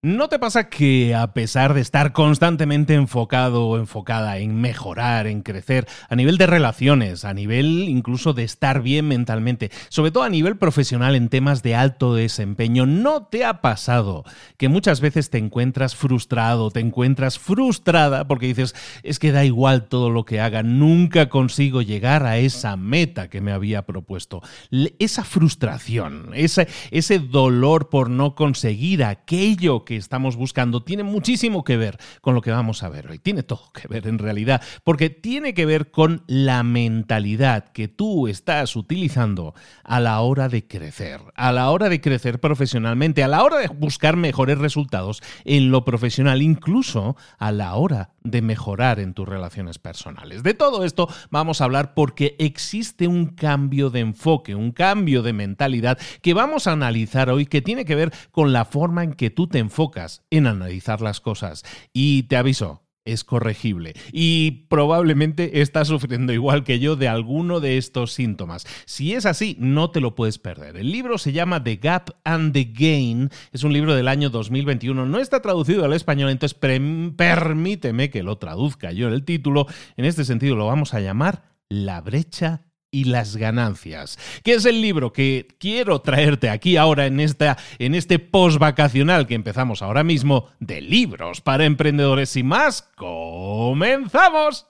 [0.00, 5.42] ¿No te pasa que a pesar de estar constantemente enfocado o enfocada en mejorar, en
[5.42, 10.28] crecer, a nivel de relaciones, a nivel incluso de estar bien mentalmente, sobre todo a
[10.28, 14.22] nivel profesional en temas de alto desempeño, ¿no te ha pasado
[14.56, 19.88] que muchas veces te encuentras frustrado, te encuentras frustrada porque dices, es que da igual
[19.88, 24.42] todo lo que haga, nunca consigo llegar a esa meta que me había propuesto?
[25.00, 31.78] Esa frustración, ese, ese dolor por no conseguir aquello que estamos buscando tiene muchísimo que
[31.78, 33.18] ver con lo que vamos a ver hoy.
[33.18, 38.28] Tiene todo que ver en realidad, porque tiene que ver con la mentalidad que tú
[38.28, 43.42] estás utilizando a la hora de crecer, a la hora de crecer profesionalmente, a la
[43.42, 49.14] hora de buscar mejores resultados en lo profesional, incluso a la hora de mejorar en
[49.14, 50.42] tus relaciones personales.
[50.42, 55.32] De todo esto vamos a hablar porque existe un cambio de enfoque, un cambio de
[55.32, 59.30] mentalidad que vamos a analizar hoy que tiene que ver con la forma en que
[59.30, 61.64] tú te enfocas en analizar las cosas.
[61.92, 67.78] Y te aviso, es corregible y probablemente estás sufriendo igual que yo de alguno de
[67.78, 68.66] estos síntomas.
[68.84, 70.76] Si es así, no te lo puedes perder.
[70.76, 75.06] El libro se llama The Gap and the Gain, es un libro del año 2021,
[75.06, 79.66] no está traducido al español, entonces permíteme que lo traduzca yo el título.
[79.96, 84.80] En este sentido lo vamos a llamar La brecha y las ganancias, que es el
[84.80, 90.04] libro que quiero traerte aquí ahora en, esta, en este post vacacional que empezamos ahora
[90.04, 92.88] mismo de libros para emprendedores y más.
[92.96, 94.66] ¡Comenzamos!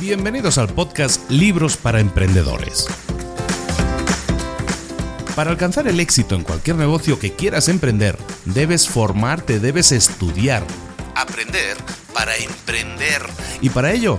[0.00, 2.86] Bienvenidos al podcast Libros para Emprendedores
[5.36, 10.64] para alcanzar el éxito en cualquier negocio que quieras emprender, debes formarte, debes estudiar,
[11.14, 11.76] aprender
[12.14, 13.20] para emprender.
[13.60, 14.18] Y para ello,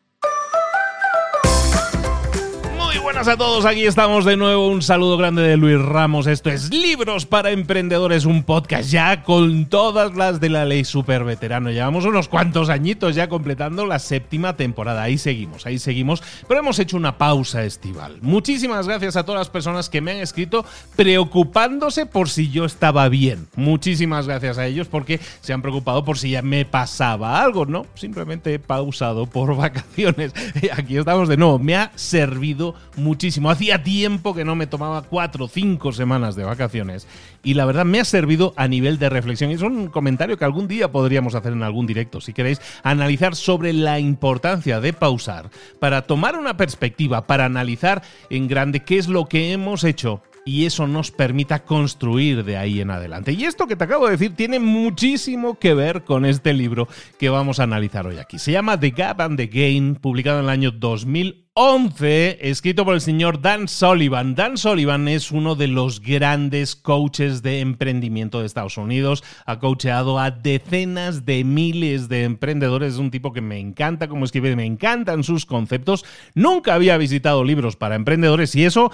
[3.27, 4.67] A todos, aquí estamos de nuevo.
[4.67, 6.25] Un saludo grande de Luis Ramos.
[6.25, 11.23] Esto es Libros para Emprendedores, un podcast ya con todas las de la ley super
[11.23, 11.69] veterano.
[11.69, 15.03] Llevamos unos cuantos añitos ya completando la séptima temporada.
[15.03, 16.23] Ahí seguimos, ahí seguimos.
[16.47, 18.17] Pero hemos hecho una pausa estival.
[18.21, 20.65] Muchísimas gracias a todas las personas que me han escrito
[20.95, 23.47] preocupándose por si yo estaba bien.
[23.55, 27.85] Muchísimas gracias a ellos porque se han preocupado por si ya me pasaba algo, ¿no?
[27.93, 30.33] Simplemente he pausado por vacaciones.
[30.75, 31.59] Aquí estamos de nuevo.
[31.59, 33.49] Me ha servido mucho muchísimo.
[33.49, 37.07] Hacía tiempo que no me tomaba cuatro o cinco semanas de vacaciones
[37.43, 39.51] y la verdad me ha servido a nivel de reflexión.
[39.51, 43.35] Y es un comentario que algún día podríamos hacer en algún directo, si queréis, analizar
[43.35, 45.49] sobre la importancia de pausar
[45.81, 50.65] para tomar una perspectiva, para analizar en grande qué es lo que hemos hecho y
[50.65, 53.33] eso nos permita construir de ahí en adelante.
[53.33, 56.87] Y esto que te acabo de decir tiene muchísimo que ver con este libro
[57.19, 58.39] que vamos a analizar hoy aquí.
[58.39, 62.95] Se llama The Gap and the Gain, publicado en el año 2000 11, escrito por
[62.95, 64.33] el señor Dan Sullivan.
[64.33, 69.23] Dan Sullivan es uno de los grandes coaches de emprendimiento de Estados Unidos.
[69.45, 72.93] Ha coacheado a decenas de miles de emprendedores.
[72.93, 76.03] Es un tipo que me encanta como escribe, me encantan sus conceptos.
[76.33, 78.91] Nunca había visitado libros para emprendedores y eso,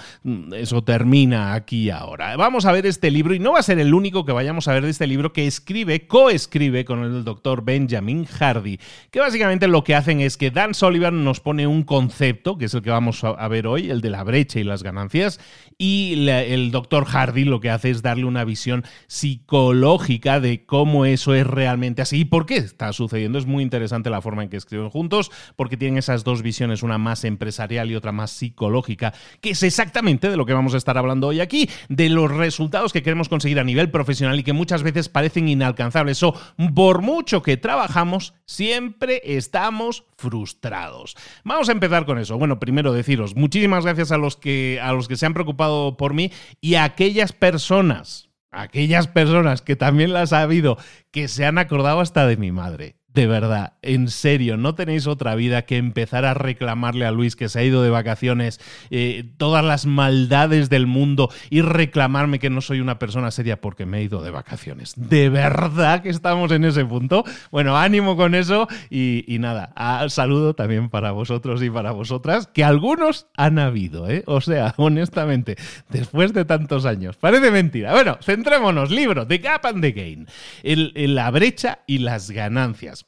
[0.54, 2.36] eso termina aquí ahora.
[2.36, 4.74] Vamos a ver este libro y no va a ser el único que vayamos a
[4.74, 8.78] ver de este libro que escribe, coescribe con el doctor Benjamin Hardy,
[9.10, 12.74] que básicamente lo que hacen es que Dan Sullivan nos pone un concepto que es
[12.74, 15.40] el que vamos a ver hoy, el de la brecha y las ganancias,
[15.80, 21.34] y el doctor Hardy lo que hace es darle una visión psicológica de cómo eso
[21.34, 23.38] es realmente así y por qué está sucediendo.
[23.38, 26.98] Es muy interesante la forma en que escriben juntos, porque tienen esas dos visiones, una
[26.98, 30.98] más empresarial y otra más psicológica, que es exactamente de lo que vamos a estar
[30.98, 34.82] hablando hoy aquí, de los resultados que queremos conseguir a nivel profesional y que muchas
[34.82, 36.20] veces parecen inalcanzables.
[36.24, 36.34] O
[36.74, 41.16] por mucho que trabajamos, siempre estamos frustrados.
[41.44, 42.36] Vamos a empezar con eso.
[42.36, 45.67] Bueno, primero deciros, muchísimas gracias a los que, a los que se han preocupado
[45.98, 46.32] por mí.
[46.60, 50.78] Y aquellas personas aquellas personas que también las ha habido,
[51.10, 55.34] que se han acordado hasta de mi madre de verdad, en serio, no tenéis otra
[55.34, 58.60] vida que empezar a reclamarle a Luis que se ha ido de vacaciones
[58.90, 63.86] eh, todas las maldades del mundo y reclamarme que no soy una persona seria porque
[63.86, 64.92] me he ido de vacaciones.
[64.96, 67.24] ¿De verdad que estamos en ese punto?
[67.50, 69.72] Bueno, ánimo con eso y, nada,
[70.10, 74.22] saludo también para vosotros y para vosotras, que algunos han habido, ¿eh?
[74.26, 75.56] O sea, honestamente,
[75.88, 77.16] después de tantos años.
[77.16, 77.92] Parece mentira.
[77.92, 80.26] Bueno, centrémonos, libro, The Gap and the Gain.
[80.62, 83.07] la brecha y las ganancias.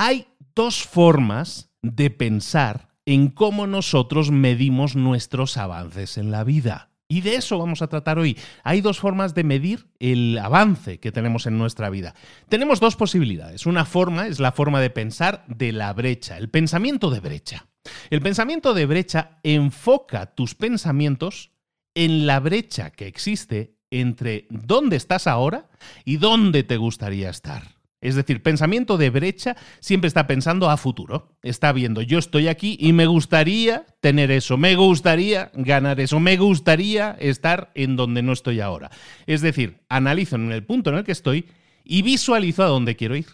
[0.00, 6.92] Hay dos formas de pensar en cómo nosotros medimos nuestros avances en la vida.
[7.08, 8.38] Y de eso vamos a tratar hoy.
[8.62, 12.14] Hay dos formas de medir el avance que tenemos en nuestra vida.
[12.48, 13.66] Tenemos dos posibilidades.
[13.66, 17.66] Una forma es la forma de pensar de la brecha, el pensamiento de brecha.
[18.08, 21.50] El pensamiento de brecha enfoca tus pensamientos
[21.96, 25.70] en la brecha que existe entre dónde estás ahora
[26.04, 27.77] y dónde te gustaría estar.
[28.00, 31.36] Es decir, pensamiento de brecha siempre está pensando a futuro.
[31.42, 36.36] Está viendo, yo estoy aquí y me gustaría tener eso, me gustaría ganar eso, me
[36.36, 38.90] gustaría estar en donde no estoy ahora.
[39.26, 41.46] Es decir, analizo en el punto en el que estoy
[41.84, 43.26] y visualizo a dónde quiero ir.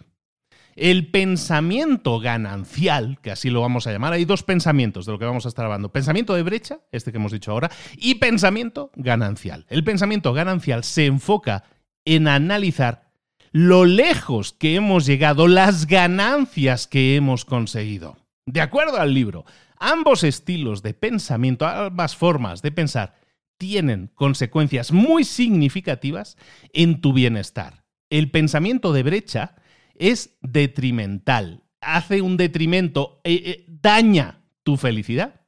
[0.76, 5.24] El pensamiento ganancial, que así lo vamos a llamar, hay dos pensamientos de lo que
[5.24, 5.92] vamos a estar hablando.
[5.92, 9.66] Pensamiento de brecha, este que hemos dicho ahora, y pensamiento ganancial.
[9.68, 11.64] El pensamiento ganancial se enfoca
[12.04, 13.03] en analizar
[13.54, 18.16] lo lejos que hemos llegado, las ganancias que hemos conseguido.
[18.46, 19.44] De acuerdo al libro,
[19.78, 23.14] ambos estilos de pensamiento, ambas formas de pensar,
[23.56, 26.36] tienen consecuencias muy significativas
[26.72, 27.84] en tu bienestar.
[28.10, 29.54] El pensamiento de brecha
[29.94, 35.42] es detrimental, hace un detrimento, eh, eh, daña tu felicidad,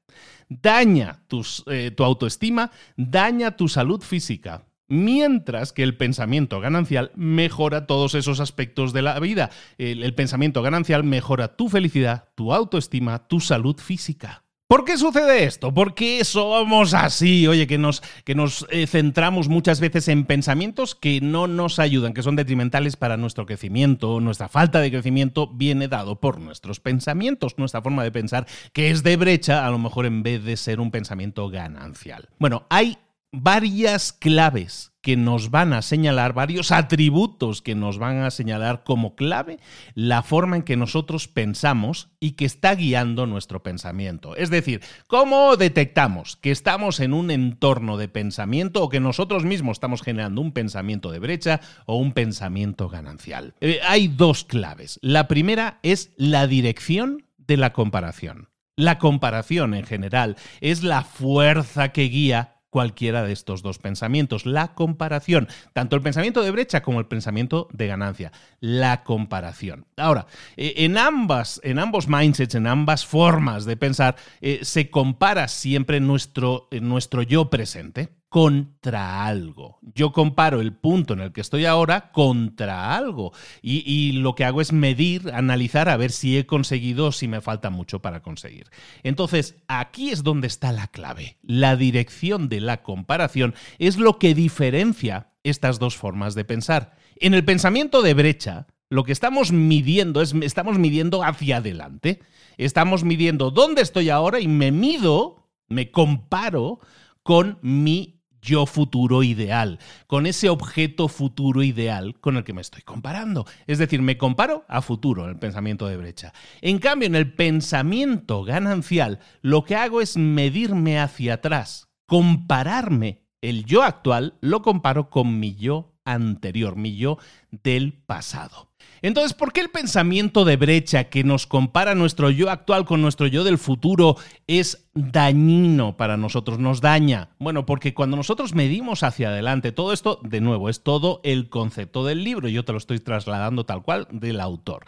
[0.49, 1.25] daña
[1.67, 8.41] eh, tu autoestima, daña tu salud física mientras que el pensamiento ganancial mejora todos esos
[8.41, 9.51] aspectos de la vida.
[9.79, 14.43] El, pensamiento ganancial mejora tu felicidad, tu autoestima, tu salud física.
[14.69, 15.73] ¿Por qué sucede esto?
[15.73, 17.47] ¿Por qué somos así?
[17.47, 22.13] Oye, que nos, que nos eh, centramos muchas veces en pensamientos que no nos ayudan,
[22.13, 24.19] que son detrimentales para nuestro crecimiento.
[24.21, 29.05] Nuestra falta de crecimiento viene dado por nuestros pensamientos, nuestra forma de pensar, que es
[29.05, 32.29] de brecha, a lo mejor en vez de ser un pensamiento ganancial.
[32.41, 32.99] Bueno, hay
[33.43, 39.15] varias claves que nos van a señalar, varios atributos que nos van a señalar como
[39.15, 39.61] clave
[39.95, 44.35] la forma en que nosotros pensamos y que está guiando nuestro pensamiento.
[44.35, 49.77] Es decir, ¿cómo detectamos que estamos en un entorno de pensamiento o que nosotros mismos
[49.77, 53.55] estamos generando un pensamiento de brecha o un pensamiento ganancial?
[53.61, 54.99] Eh, hay dos claves.
[55.03, 58.49] La primera es la dirección de la comparación.
[58.75, 64.45] La comparación en general es la fuerza que guía cualquiera de estos dos pensamientos.
[64.45, 68.33] La comparación, tanto el pensamiento de brecha como el pensamiento de ganancia.
[68.61, 69.87] La comparación.
[69.97, 70.27] Ahora,
[70.59, 76.01] eh, en ambas, en ambos mindsets, en ambas formas de pensar, eh, se compara siempre
[76.01, 79.79] nuestro, nuestro yo presente contra algo.
[79.95, 84.61] Yo comparo el punto en el que estoy ahora contra algo y, lo que hago
[84.61, 88.67] es medir, analizar a ver si he conseguido o si me falta mucho para conseguir.
[89.03, 91.39] Entonces, aquí es donde está la clave.
[91.45, 96.95] La dirección de la comparación es lo que diferencia estas dos formas de pensar.
[97.17, 102.21] En el pensamiento de brecha, lo que estamos midiendo es, estamos midiendo hacia adelante.
[102.59, 106.81] Estamos midiendo dónde estoy ahora y me mido, me comparo
[107.23, 108.16] con mi
[108.47, 113.45] yo futuro ideal, con ese objeto futuro ideal con el que me estoy comparando.
[113.67, 116.33] Es decir, me comparo a futuro en el pensamiento de brecha.
[116.61, 123.27] En cambio, en el pensamiento ganancial, lo que hago es medirme hacia atrás, compararme.
[123.43, 127.19] El yo actual lo comparo con mi yo anterior, mi yo
[127.51, 128.71] del pasado.
[129.03, 133.27] Entonces, ¿por qué el pensamiento de brecha que nos compara nuestro yo actual con nuestro
[133.27, 134.17] yo del futuro
[134.47, 137.31] es dañino para nosotros, nos daña?
[137.39, 142.05] Bueno, porque cuando nosotros medimos hacia adelante, todo esto, de nuevo, es todo el concepto
[142.05, 144.85] del libro, yo te lo estoy trasladando tal cual del autor.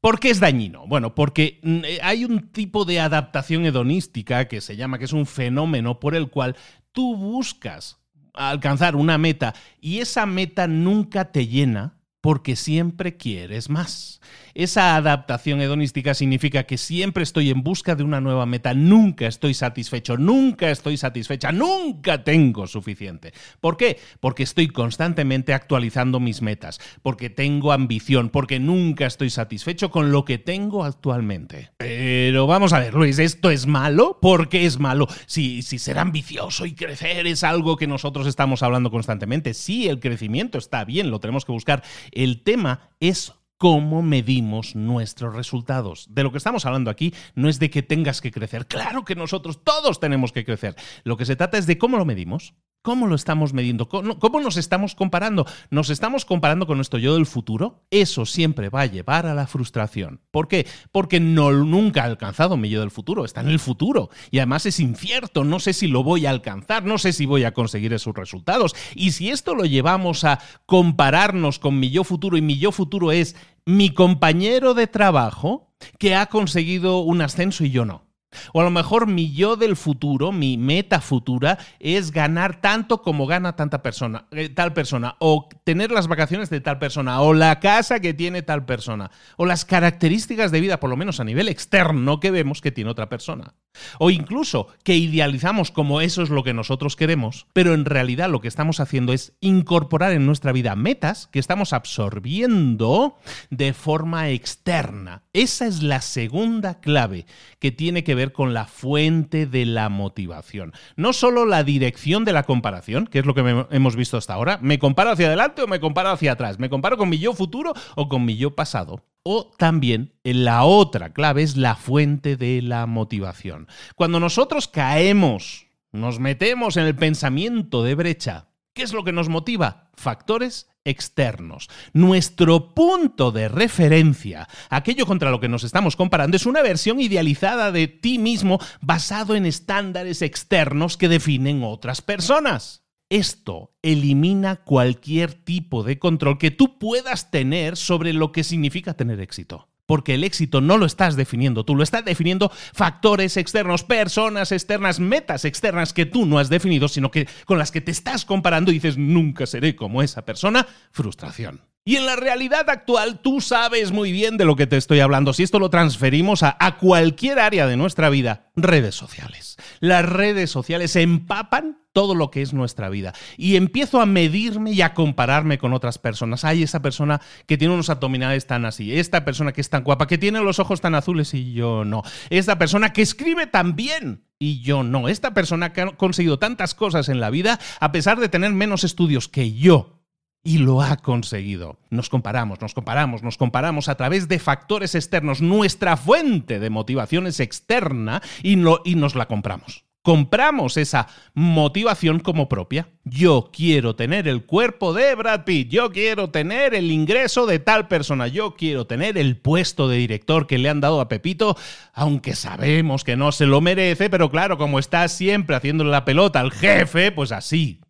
[0.00, 0.86] ¿Por qué es dañino?
[0.86, 5.12] Bueno, porque mm, eh, hay un tipo de adaptación hedonística que se llama, que es
[5.12, 6.54] un fenómeno por el cual
[6.92, 7.98] tú buscas
[8.34, 14.20] alcanzar una meta y esa meta nunca te llena porque siempre quieres más.
[14.54, 19.54] Esa adaptación hedonística significa que siempre estoy en busca de una nueva meta, nunca estoy
[19.54, 23.32] satisfecho, nunca estoy satisfecha, nunca tengo suficiente.
[23.60, 23.98] ¿Por qué?
[24.20, 30.24] Porque estoy constantemente actualizando mis metas, porque tengo ambición, porque nunca estoy satisfecho con lo
[30.24, 31.70] que tengo actualmente.
[31.76, 34.18] Pero vamos a ver, Luis, ¿esto es malo?
[34.20, 35.06] ¿Por qué es malo?
[35.26, 40.00] Si, si ser ambicioso y crecer es algo que nosotros estamos hablando constantemente, sí, el
[40.00, 46.06] crecimiento está bien, lo tenemos que buscar el tema es cómo medimos nuestros resultados.
[46.08, 48.66] De lo que estamos hablando aquí no es de que tengas que crecer.
[48.66, 50.76] Claro que nosotros todos tenemos que crecer.
[51.04, 52.54] Lo que se trata es de cómo lo medimos.
[52.88, 53.86] ¿Cómo lo estamos midiendo?
[53.86, 55.44] ¿Cómo nos estamos comparando?
[55.68, 57.84] ¿Nos estamos comparando con nuestro yo del futuro?
[57.90, 60.22] Eso siempre va a llevar a la frustración.
[60.30, 60.66] ¿Por qué?
[60.90, 64.08] Porque no, nunca ha alcanzado mi yo del futuro, está en el futuro.
[64.30, 67.44] Y además es incierto, no sé si lo voy a alcanzar, no sé si voy
[67.44, 68.74] a conseguir esos resultados.
[68.94, 73.12] Y si esto lo llevamos a compararnos con mi yo futuro y mi yo futuro
[73.12, 78.07] es mi compañero de trabajo que ha conseguido un ascenso y yo no.
[78.52, 83.26] O a lo mejor mi yo del futuro, mi meta futura, es ganar tanto como
[83.26, 87.60] gana tanta persona, eh, tal persona, o tener las vacaciones de tal persona, o la
[87.60, 91.48] casa que tiene tal persona, o las características de vida, por lo menos a nivel
[91.48, 93.54] externo, que vemos que tiene otra persona.
[93.98, 98.40] O incluso que idealizamos como eso es lo que nosotros queremos, pero en realidad lo
[98.40, 103.16] que estamos haciendo es incorporar en nuestra vida metas que estamos absorbiendo
[103.50, 105.22] de forma externa.
[105.32, 107.26] Esa es la segunda clave
[107.58, 110.72] que tiene que ver con la fuente de la motivación.
[110.96, 114.58] No solo la dirección de la comparación, que es lo que hemos visto hasta ahora,
[114.62, 117.72] me comparo hacia adelante o me comparo hacia atrás, me comparo con mi yo futuro
[117.94, 119.04] o con mi yo pasado.
[119.30, 123.68] O también la otra clave es la fuente de la motivación.
[123.94, 129.28] Cuando nosotros caemos, nos metemos en el pensamiento de brecha, ¿qué es lo que nos
[129.28, 129.90] motiva?
[129.92, 131.68] Factores externos.
[131.92, 137.70] Nuestro punto de referencia, aquello contra lo que nos estamos comparando, es una versión idealizada
[137.70, 142.87] de ti mismo basado en estándares externos que definen otras personas.
[143.10, 149.20] Esto elimina cualquier tipo de control que tú puedas tener sobre lo que significa tener
[149.20, 149.68] éxito.
[149.86, 155.00] Porque el éxito no lo estás definiendo tú, lo estás definiendo factores externos, personas externas,
[155.00, 158.70] metas externas que tú no has definido, sino que con las que te estás comparando
[158.70, 161.62] y dices, nunca seré como esa persona, frustración.
[161.86, 165.32] Y en la realidad actual tú sabes muy bien de lo que te estoy hablando.
[165.32, 169.56] Si esto lo transferimos a, a, cualquier área de nuestra vida, redes sociales.
[169.80, 173.12] Las redes sociales empapan todo lo que es nuestra vida.
[173.36, 176.44] Y empiezo a medirme y a compararme con otras personas.
[176.44, 180.06] Hay esa persona que tiene unos abdominales tan así, esta persona que es tan guapa,
[180.06, 182.04] que tiene los ojos tan azules y yo no.
[182.30, 185.08] Esta persona que escribe tan bien y yo no.
[185.08, 188.84] Esta persona que ha conseguido tantas cosas en la vida a pesar de tener menos
[188.84, 189.98] estudios que yo
[190.44, 191.80] y lo ha conseguido.
[191.90, 195.42] Nos comparamos, nos comparamos, nos comparamos a través de factores externos.
[195.42, 198.52] Nuestra fuente de motivación es externa y,
[198.84, 199.87] y nos la compramos.
[200.08, 202.88] Compramos esa motivación como propia.
[203.04, 207.88] Yo quiero tener el cuerpo de Brad Pitt, yo quiero tener el ingreso de tal
[207.88, 211.58] persona, yo quiero tener el puesto de director que le han dado a Pepito,
[211.92, 216.40] aunque sabemos que no se lo merece, pero claro, como está siempre haciéndole la pelota
[216.40, 217.82] al jefe, pues así.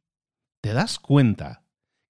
[0.60, 1.62] ¿Te das cuenta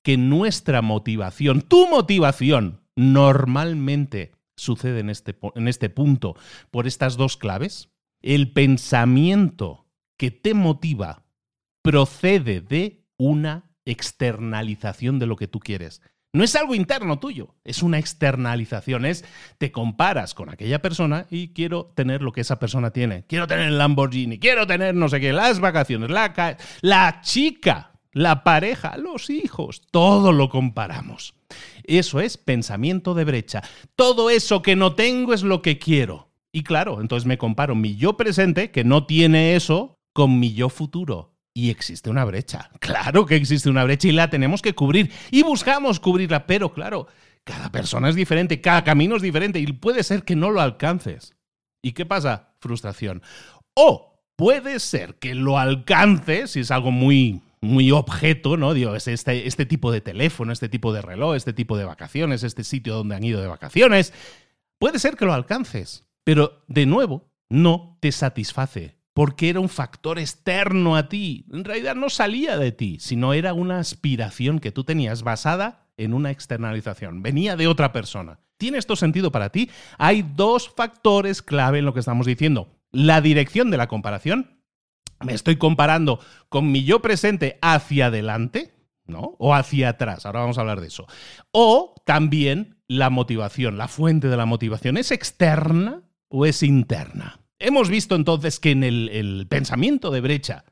[0.02, 6.34] que nuestra motivación, tu motivación, normalmente sucede en este, en este punto
[6.70, 7.90] por estas dos claves.
[8.22, 9.84] El pensamiento
[10.18, 11.24] que te motiva
[11.82, 16.02] procede de una externalización de lo que tú quieres.
[16.34, 19.06] No es algo interno tuyo, es una externalización.
[19.06, 19.24] Es
[19.56, 23.24] te comparas con aquella persona y quiero tener lo que esa persona tiene.
[23.26, 28.42] Quiero tener el Lamborghini, quiero tener no sé qué, las vacaciones, la, la chica la
[28.42, 31.34] pareja, los hijos, todo lo comparamos.
[31.84, 33.62] Eso es pensamiento de brecha.
[33.94, 36.28] Todo eso que no tengo es lo que quiero.
[36.50, 40.68] Y claro, entonces me comparo mi yo presente, que no tiene eso, con mi yo
[40.68, 41.34] futuro.
[41.54, 42.70] Y existe una brecha.
[42.78, 45.10] Claro que existe una brecha y la tenemos que cubrir.
[45.30, 47.08] Y buscamos cubrirla, pero claro,
[47.44, 51.34] cada persona es diferente, cada camino es diferente y puede ser que no lo alcances.
[51.82, 52.54] ¿Y qué pasa?
[52.60, 53.22] Frustración.
[53.74, 58.74] O puede ser que lo alcances, si es algo muy muy objeto, ¿no?
[58.74, 62.42] Digo, es este, este tipo de teléfono, este tipo de reloj, este tipo de vacaciones,
[62.42, 64.12] este sitio donde han ido de vacaciones.
[64.78, 70.20] Puede ser que lo alcances, pero de nuevo, no te satisface, porque era un factor
[70.20, 71.44] externo a ti.
[71.52, 76.14] En realidad no salía de ti, sino era una aspiración que tú tenías basada en
[76.14, 77.20] una externalización.
[77.20, 78.38] Venía de otra persona.
[78.58, 79.70] ¿Tiene esto sentido para ti?
[79.98, 82.78] Hay dos factores clave en lo que estamos diciendo.
[82.92, 84.62] La dirección de la comparación
[85.18, 88.72] me estoy comparando con mi yo presente hacia adelante,
[89.04, 89.34] ¿no?
[89.40, 91.08] O hacia atrás, ahora vamos a hablar de eso.
[91.50, 97.40] O también la motivación, la fuente de la motivación, ¿es externa o es interna?
[97.58, 100.64] Hemos visto entonces que en el, pensamiento de brecha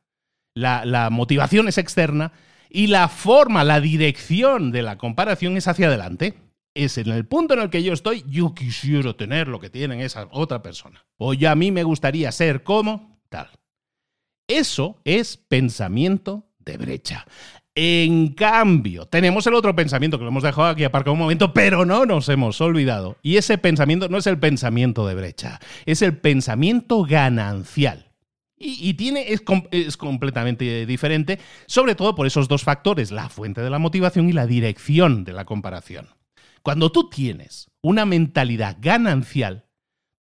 [0.54, 2.32] la, la motivación es externa
[2.70, 6.34] y la forma, la dirección de la comparación es hacia adelante
[6.76, 10.00] es en el punto en el que yo estoy, yo quisiera tener lo que tienen
[10.00, 11.06] esa otra persona.
[11.16, 13.48] O ya a mí me gustaría ser como tal.
[14.46, 17.26] Eso es pensamiento de brecha.
[17.78, 21.84] En cambio, tenemos el otro pensamiento que lo hemos dejado aquí aparcado un momento, pero
[21.84, 23.18] no nos hemos olvidado.
[23.22, 28.10] Y ese pensamiento no es el pensamiento de brecha, es el pensamiento ganancial.
[28.58, 33.68] Y, tiene, es, es, completamente diferente, sobre todo por esos dos factores, la fuente de
[33.68, 36.08] la motivación y la dirección de la comparación.
[36.62, 39.66] Cuando tú tienes una mentalidad ganancial,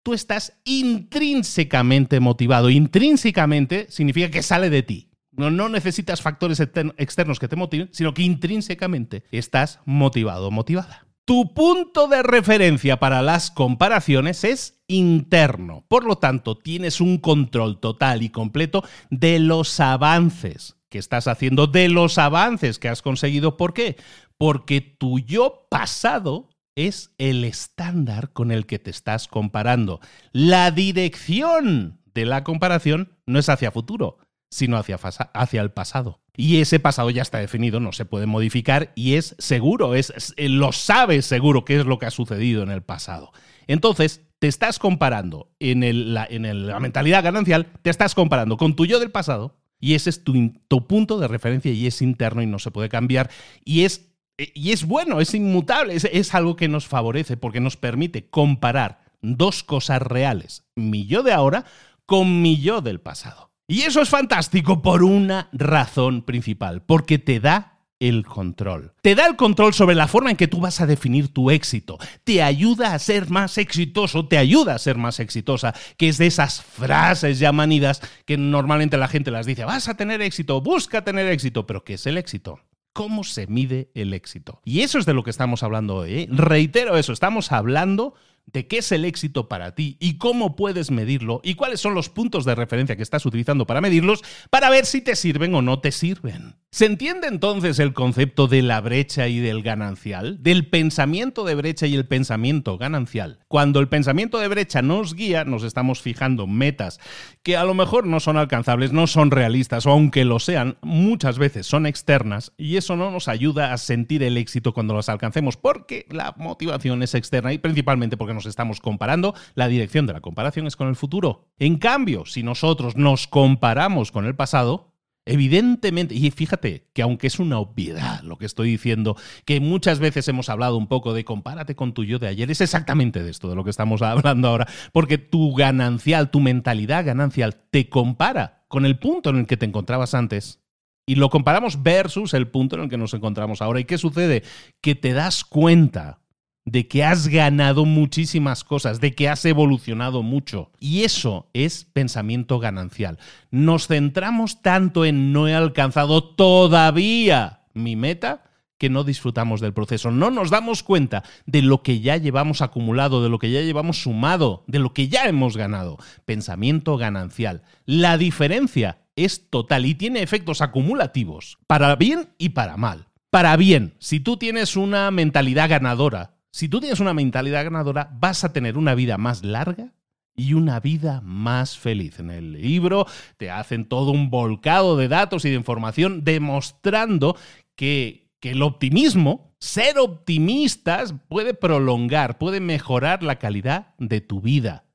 [0.04, 2.70] tú estás intrínsecamente motivado.
[2.70, 5.15] Intrínsecamente significa que sale de ti.
[5.36, 11.06] No, necesitas factores externos que te motiven, sino que intrínsecamente estás motivado o motivada.
[11.26, 15.84] Tu punto de referencia para las comparaciones es interno.
[15.88, 21.66] Por lo tanto, tienes un control total y completo de los avances que estás haciendo,
[21.66, 23.58] de los avances que has conseguido.
[23.58, 23.98] ¿Por qué?
[24.38, 30.02] Porque tu yo pasado es el estándar con el que te estás comparando.
[30.32, 36.22] La dirección de la comparación no es hacia futuro, sino hacia, hacia el pasado.
[36.38, 40.72] Y ese pasado ya está definido, no se puede modificar y es seguro, es, lo
[40.72, 43.32] sabes seguro qué es lo que ha sucedido en el pasado.
[43.68, 49.00] Entonces, te estás comparando en, en la mentalidad ganancial, te estás comparando con tu yo
[49.00, 52.60] del pasado y ese es tu, tu punto de referencia y es interno y no
[52.60, 53.30] se puede cambiar
[53.64, 57.78] y es eh, y es bueno, es inmutable, es, algo que nos favorece porque nos
[57.78, 61.66] permite comparar dos cosas reales, mi yo de ahora
[62.06, 63.52] con mi yo del pasado.
[63.68, 68.94] Y eso es fantástico por una razón principal, porque te da el control.
[69.02, 71.98] Te da el control sobre la forma en que tú vas a definir tu éxito.
[72.24, 76.28] Te ayuda a ser más exitoso, te ayuda a ser más exitosa, que es de
[76.28, 81.04] esas frases ya manidas que normalmente la gente las dice, vas a tener éxito, busca
[81.04, 82.60] tener éxito, pero ¿qué es el éxito?
[82.94, 84.62] cómo se mide el éxito.
[84.64, 86.14] Y eso es de lo que estamos hablando hoy.
[86.14, 86.28] ¿eh?
[86.32, 88.14] Reitero eso, estamos hablando
[88.46, 92.10] de qué es el éxito para ti y cómo puedes medirlo y cuáles son los
[92.10, 95.80] puntos de referencia que estás utilizando para medirlos para ver si te sirven o no
[95.80, 96.56] te sirven.
[96.76, 100.44] ¿Se entiende entonces el concepto de la brecha y del ganancial?
[100.44, 103.40] Del pensamiento de brecha y el pensamiento ganancial.
[103.48, 107.00] Cuando el pensamiento de brecha nos guía, nos estamos fijando metas
[107.44, 111.38] que a lo mejor no son alcanzables, no son realistas o aunque lo sean, muchas
[111.38, 115.56] veces son externas y eso no nos ayuda a sentir el éxito cuando las alcancemos
[115.56, 120.22] porque la motivación es externa y principalmente porque nos estamos comparando, la dirección de la
[120.22, 121.48] comparación es con el futuro.
[121.58, 124.92] En cambio, si nosotros nos comparamos con el pasado,
[125.28, 130.28] Evidentemente, y fíjate que aunque es una obviedad lo que estoy diciendo, que muchas veces
[130.28, 133.50] hemos hablado un poco de compárate con tu yo de ayer, es exactamente de esto
[133.50, 138.86] de lo que estamos hablando ahora, porque tu ganancial, tu mentalidad ganancial te compara con
[138.86, 140.62] el punto en el que te encontrabas antes
[141.08, 143.80] y lo comparamos versus el punto en el que nos encontramos ahora.
[143.80, 144.44] ¿Y qué sucede?
[144.80, 146.20] Que te das cuenta
[146.66, 150.72] de que has ganado muchísimas cosas, de que has evolucionado mucho.
[150.80, 153.20] Y eso es pensamiento ganancial.
[153.52, 158.44] Nos centramos tanto en no he alcanzado todavía mi meta
[158.78, 160.12] que no disfrutamos del proceso.
[160.12, 164.02] No nos damos cuenta de lo que ya llevamos acumulado, de lo que ya llevamos
[164.02, 165.98] sumado, de lo que ya hemos ganado.
[166.26, 167.64] Pensamiento ganancial.
[167.86, 173.08] La diferencia es total y tiene efectos acumulativos, para bien y para mal.
[173.30, 178.46] Para bien, si tú tienes una mentalidad ganadora, si tú tienes una mentalidad ganadora, vas
[178.46, 179.92] a tener una vida más larga
[180.34, 182.20] y una vida más feliz.
[182.20, 187.36] En el libro te hacen todo un volcado de datos y de información demostrando
[187.76, 194.86] que, que el optimismo, ser optimistas, puede prolongar, puede mejorar la calidad de tu vida.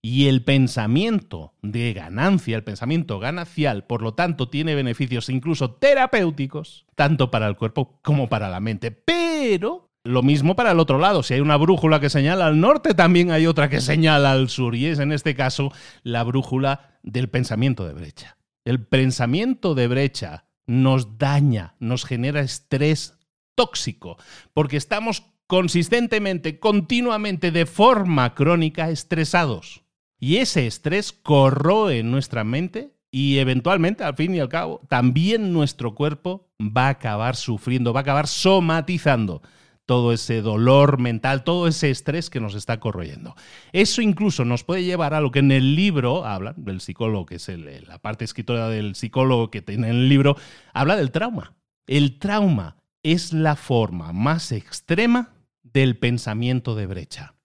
[0.00, 6.86] Y el pensamiento de ganancia, el pensamiento ganancial, por lo tanto, tiene beneficios incluso terapéuticos,
[6.94, 8.92] tanto para el cuerpo como para la mente.
[8.92, 11.22] Pero lo mismo para el otro lado.
[11.22, 14.74] Si hay una brújula que señala al norte, también hay otra que señala al sur.
[14.74, 15.70] Y es en este caso
[16.02, 18.36] la brújula del pensamiento de brecha.
[18.64, 23.18] El pensamiento de brecha nos daña, nos genera estrés
[23.54, 24.16] tóxico,
[24.52, 29.82] porque estamos consistentemente, continuamente, de forma crónica, estresados.
[30.18, 35.94] Y ese estrés corroe nuestra mente y eventualmente, al fin y al cabo, también nuestro
[35.94, 39.42] cuerpo va a acabar sufriendo, va a acabar somatizando
[39.88, 43.34] todo ese dolor mental, todo ese estrés que nos está corroyendo.
[43.72, 47.36] Eso incluso nos puede llevar a lo que en el libro habla, del psicólogo, que
[47.36, 50.36] es la parte escritora del psicólogo que tiene en el libro,
[50.74, 51.54] habla del trauma.
[51.86, 57.36] El trauma es la forma más extrema del pensamiento de brecha.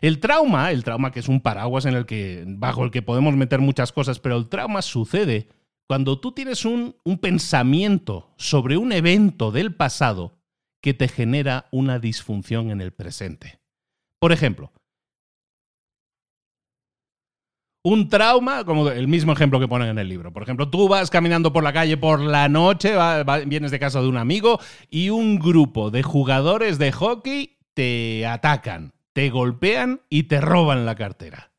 [0.00, 3.36] El trauma, el trauma que es un paraguas en el que, bajo el que podemos
[3.36, 5.46] meter muchas cosas, pero el trauma sucede
[5.86, 10.40] cuando tú tienes un, un pensamiento sobre un evento del pasado
[10.84, 13.58] que te genera una disfunción en el presente.
[14.20, 14.70] Por ejemplo,
[17.82, 20.30] un trauma, como el mismo ejemplo que ponen en el libro.
[20.30, 22.92] Por ejemplo, tú vas caminando por la calle por la noche,
[23.46, 28.92] vienes de casa de un amigo y un grupo de jugadores de hockey te atacan,
[29.14, 31.54] te golpean y te roban la cartera.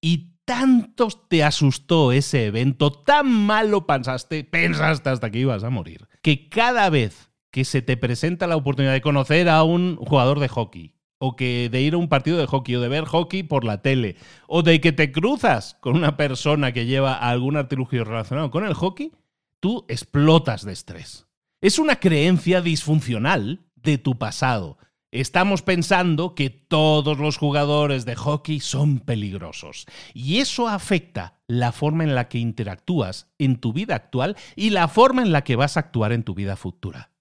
[0.00, 5.68] Y tanto te asustó ese evento, tan mal lo pensaste, pensaste hasta que ibas a
[5.68, 10.40] morir, que cada vez que se te presenta la oportunidad de conocer a un jugador
[10.40, 13.44] de hockey, o que de ir a un partido de hockey o de ver hockey
[13.44, 14.16] por la tele
[14.48, 18.74] o de que te cruzas con una persona que lleva algún artilugio relacionado con el
[18.74, 19.12] hockey,
[19.60, 21.28] tú explotas de estrés.
[21.60, 24.78] Es una creencia disfuncional de tu pasado.
[25.12, 32.02] Estamos pensando que todos los jugadores de hockey son peligrosos y eso afecta la forma
[32.02, 35.76] en la que interactúas en tu vida actual y la forma en la que vas
[35.76, 37.11] a actuar en tu vida futura.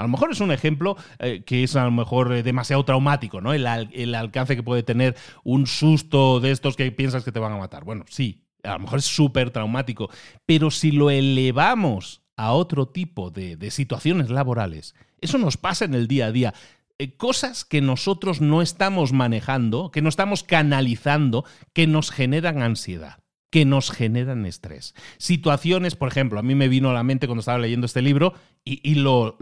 [0.00, 3.42] A lo mejor es un ejemplo eh, que es a lo mejor eh, demasiado traumático,
[3.42, 3.52] ¿no?
[3.52, 3.66] El,
[4.14, 7.84] alcance que puede tener un susto de estos que piensas que te van a matar.
[7.84, 10.08] Bueno, sí, a lo mejor es súper traumático,
[10.46, 15.92] pero si lo elevamos a otro tipo de, de, situaciones laborales, eso nos pasa en
[15.92, 16.54] el día a día.
[16.96, 23.19] Eh, cosas que nosotros no estamos manejando, que no estamos canalizando, que nos generan ansiedad
[23.50, 24.94] que nos generan estrés.
[25.18, 28.34] Situaciones, por ejemplo, a mí me vino a la mente cuando estaba leyendo este libro
[28.64, 29.36] y, lo,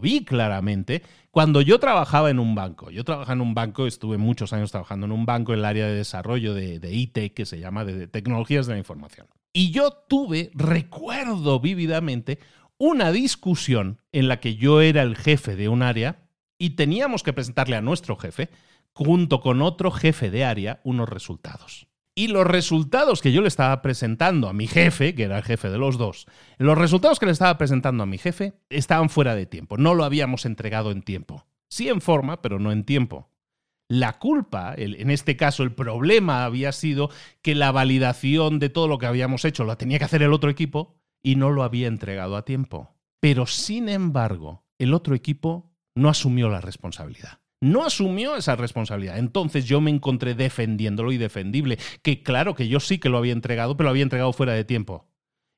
[0.00, 2.90] vi claramente, cuando yo trabajaba en un banco.
[2.90, 5.86] Yo trabajaba en un banco, estuve muchos años trabajando en un banco en el área
[5.86, 9.26] de desarrollo de, de IT, que se llama de tecnologías de la información.
[9.52, 12.38] Y yo tuve, recuerdo vívidamente,
[12.78, 17.32] una discusión en la que yo era el jefe de un área y teníamos que
[17.32, 18.50] presentarle a nuestro jefe,
[18.92, 21.86] junto con otro jefe de área, unos resultados.
[22.18, 25.68] Y los resultados que yo le estaba presentando a mi jefe, que era el jefe
[25.68, 26.26] de los dos,
[26.56, 30.02] los resultados que le estaba presentando a mi jefe estaban fuera de tiempo, no lo
[30.02, 31.46] habíamos entregado en tiempo.
[31.68, 33.28] Sí en forma, pero no en tiempo.
[33.86, 37.10] La culpa, en este caso el problema había sido
[37.42, 40.48] que la validación de todo lo que habíamos hecho lo tenía que hacer el otro
[40.48, 42.96] equipo y no lo había entregado a tiempo.
[43.20, 49.18] Pero sin embargo, el otro equipo no asumió la responsabilidad no asumió esa responsabilidad.
[49.18, 53.32] Entonces yo me encontré defendiéndolo y defendible, que claro que yo sí que lo había
[53.32, 55.06] entregado, pero lo había entregado fuera de tiempo.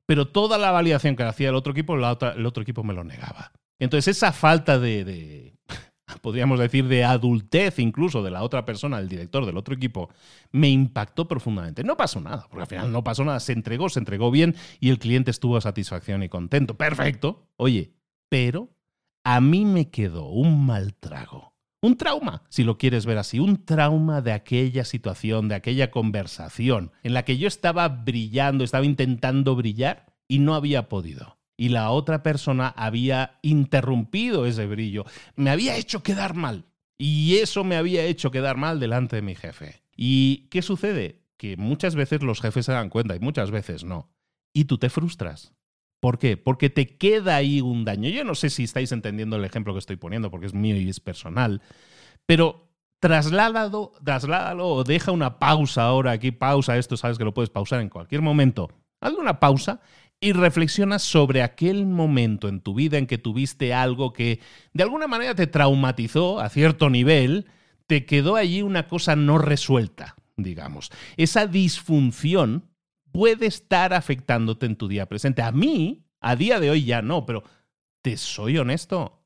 [0.06, 3.52] Pero toda la validación que hacía el otro equipo, el otro equipo me lo negaba.
[3.78, 5.54] Entonces esa falta de, de,
[6.22, 10.08] podríamos decir, de adultez incluso de la otra persona, el director del otro equipo,
[10.50, 11.84] me impactó profundamente.
[11.84, 14.88] No pasó nada, porque al final no pasó nada, se entregó, se entregó bien y
[14.90, 16.76] el cliente estuvo a satisfacción y contento.
[16.76, 17.46] Perfecto.
[17.56, 17.92] Oye,
[18.28, 18.70] pero
[19.24, 23.64] a mí me quedó un mal trago un trauma, si lo quieres ver así, un
[23.64, 29.54] trauma de aquella situación, de aquella conversación en la que yo estaba brillando, estaba intentando
[29.54, 31.38] brillar y no había podido.
[31.56, 35.04] Y la otra persona había interrumpido ese brillo,
[35.36, 36.64] me había hecho quedar mal.
[36.98, 39.82] Y eso me había hecho quedar mal delante de mi jefe.
[39.96, 41.22] ¿Y qué sucede?
[41.36, 44.10] Que muchas veces los jefes se dan cuenta y muchas veces no.
[44.52, 45.54] Y tú te frustras.
[46.00, 46.36] ¿Por qué?
[46.36, 48.08] Porque te queda ahí un daño.
[48.08, 50.88] Yo no sé si estáis entendiendo el ejemplo que estoy poniendo, porque es mío y
[50.88, 51.60] es personal,
[52.26, 52.68] pero
[53.00, 57.80] trasládalo, trasládalo o deja una pausa ahora aquí, pausa esto, sabes que lo puedes pausar
[57.80, 58.68] en cualquier momento.
[59.00, 59.80] Hazle una pausa
[60.20, 64.40] y reflexiona sobre aquel momento en tu vida en que tuviste algo que
[64.72, 67.46] de alguna manera te traumatizó a cierto nivel,
[67.86, 70.90] te quedó allí una cosa no resuelta, digamos.
[71.16, 72.64] Esa disfunción
[73.12, 75.42] puede estar afectándote en tu día presente.
[75.42, 77.42] A mí, a día de hoy ya no, pero
[78.02, 79.24] te soy honesto.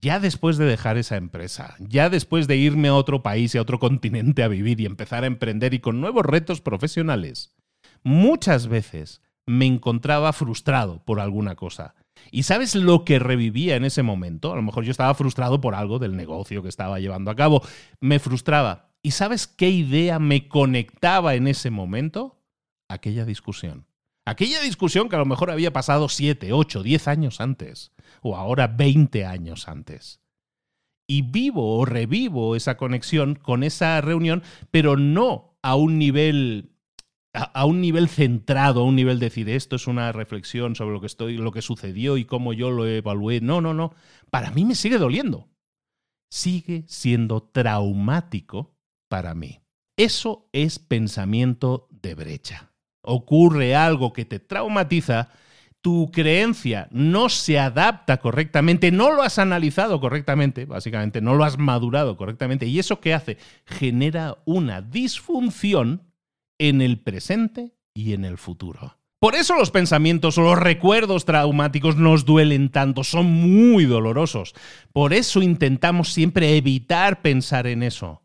[0.00, 3.62] Ya después de dejar esa empresa, ya después de irme a otro país y a
[3.62, 7.54] otro continente a vivir y empezar a emprender y con nuevos retos profesionales,
[8.02, 11.94] muchas veces me encontraba frustrado por alguna cosa.
[12.30, 14.52] ¿Y sabes lo que revivía en ese momento?
[14.52, 17.62] A lo mejor yo estaba frustrado por algo del negocio que estaba llevando a cabo.
[18.00, 18.90] Me frustraba.
[19.02, 22.35] ¿Y sabes qué idea me conectaba en ese momento?
[22.88, 23.86] Aquella discusión.
[24.26, 28.66] Aquella discusión que a lo mejor había pasado 7, 8, 10 años antes, o ahora
[28.66, 30.20] 20 años antes.
[31.08, 36.72] Y vivo o revivo esa conexión con esa reunión, pero no a un nivel
[37.32, 41.00] a, un nivel centrado, a un nivel de decir esto es una reflexión sobre lo
[41.00, 43.40] que estoy, lo que sucedió y cómo yo lo evalué.
[43.40, 43.94] No, no, no.
[44.30, 45.48] Para mí me sigue doliendo.
[46.30, 48.74] Sigue siendo traumático
[49.08, 49.60] para mí.
[49.96, 52.75] Eso es pensamiento de brecha
[53.06, 55.30] ocurre algo que te traumatiza,
[55.80, 61.58] tu creencia no se adapta correctamente, no lo has analizado correctamente, básicamente, no lo has
[61.58, 63.38] madurado correctamente, ¿y eso qué hace?
[63.64, 66.02] Genera una disfunción
[66.58, 68.98] en el presente y en el futuro.
[69.18, 74.54] Por eso los pensamientos o los recuerdos traumáticos nos duelen tanto, son muy dolorosos.
[74.92, 78.22] Por eso intentamos siempre evitar pensar en eso.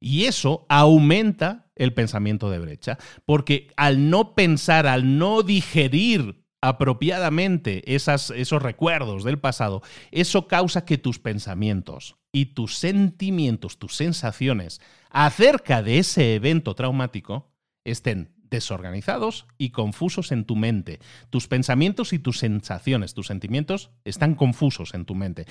[0.00, 7.82] Y eso aumenta el pensamiento de brecha, porque al no pensar, al no digerir apropiadamente
[7.94, 15.82] esos recuerdos del pasado, eso causa que tus pensamientos y tus sentimientos, tus sensaciones acerca
[15.82, 17.52] de ese evento traumático
[17.84, 21.00] estén desorganizados y confusos en tu mente.
[21.28, 25.46] Tus pensamientos y tus sensaciones, tus sentimientos están confusos en tu mente.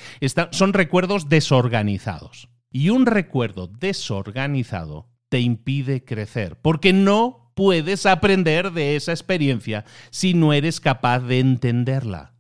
[0.52, 2.50] son recuerdos desorganizados.
[2.72, 10.36] Y un recuerdo desorganizado te impide crecer, porque no puedes aprender de esa experiencia si
[10.36, 12.36] no eres capaz de entenderla.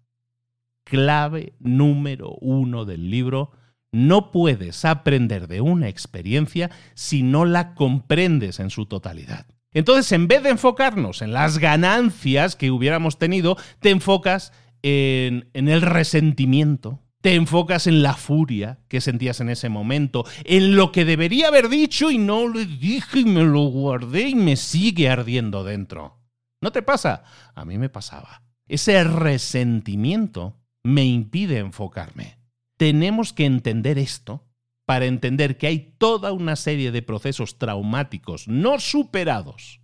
[0.83, 3.49] Clave número uno del libro,
[3.91, 9.47] no puedes aprender de una experiencia si no la comprendes en su totalidad.
[9.71, 14.53] Entonces, en vez de enfocarnos en las ganancias que hubiéramos tenido, te enfocas
[14.83, 20.91] en, el resentimiento, te enfocas en la furia que sentías en ese momento, en lo
[20.91, 25.07] que debería haber dicho y no le dije y me lo guardé y me sigue
[25.07, 26.19] ardiendo dentro.
[26.61, 27.23] ¿No te pasa?
[27.55, 28.43] A mí me pasaba.
[28.67, 32.39] Ese resentimiento me impide enfocarme.
[32.77, 34.45] Tenemos que entender esto
[34.85, 39.79] para entender que hay toda una serie de procesos traumáticos no superados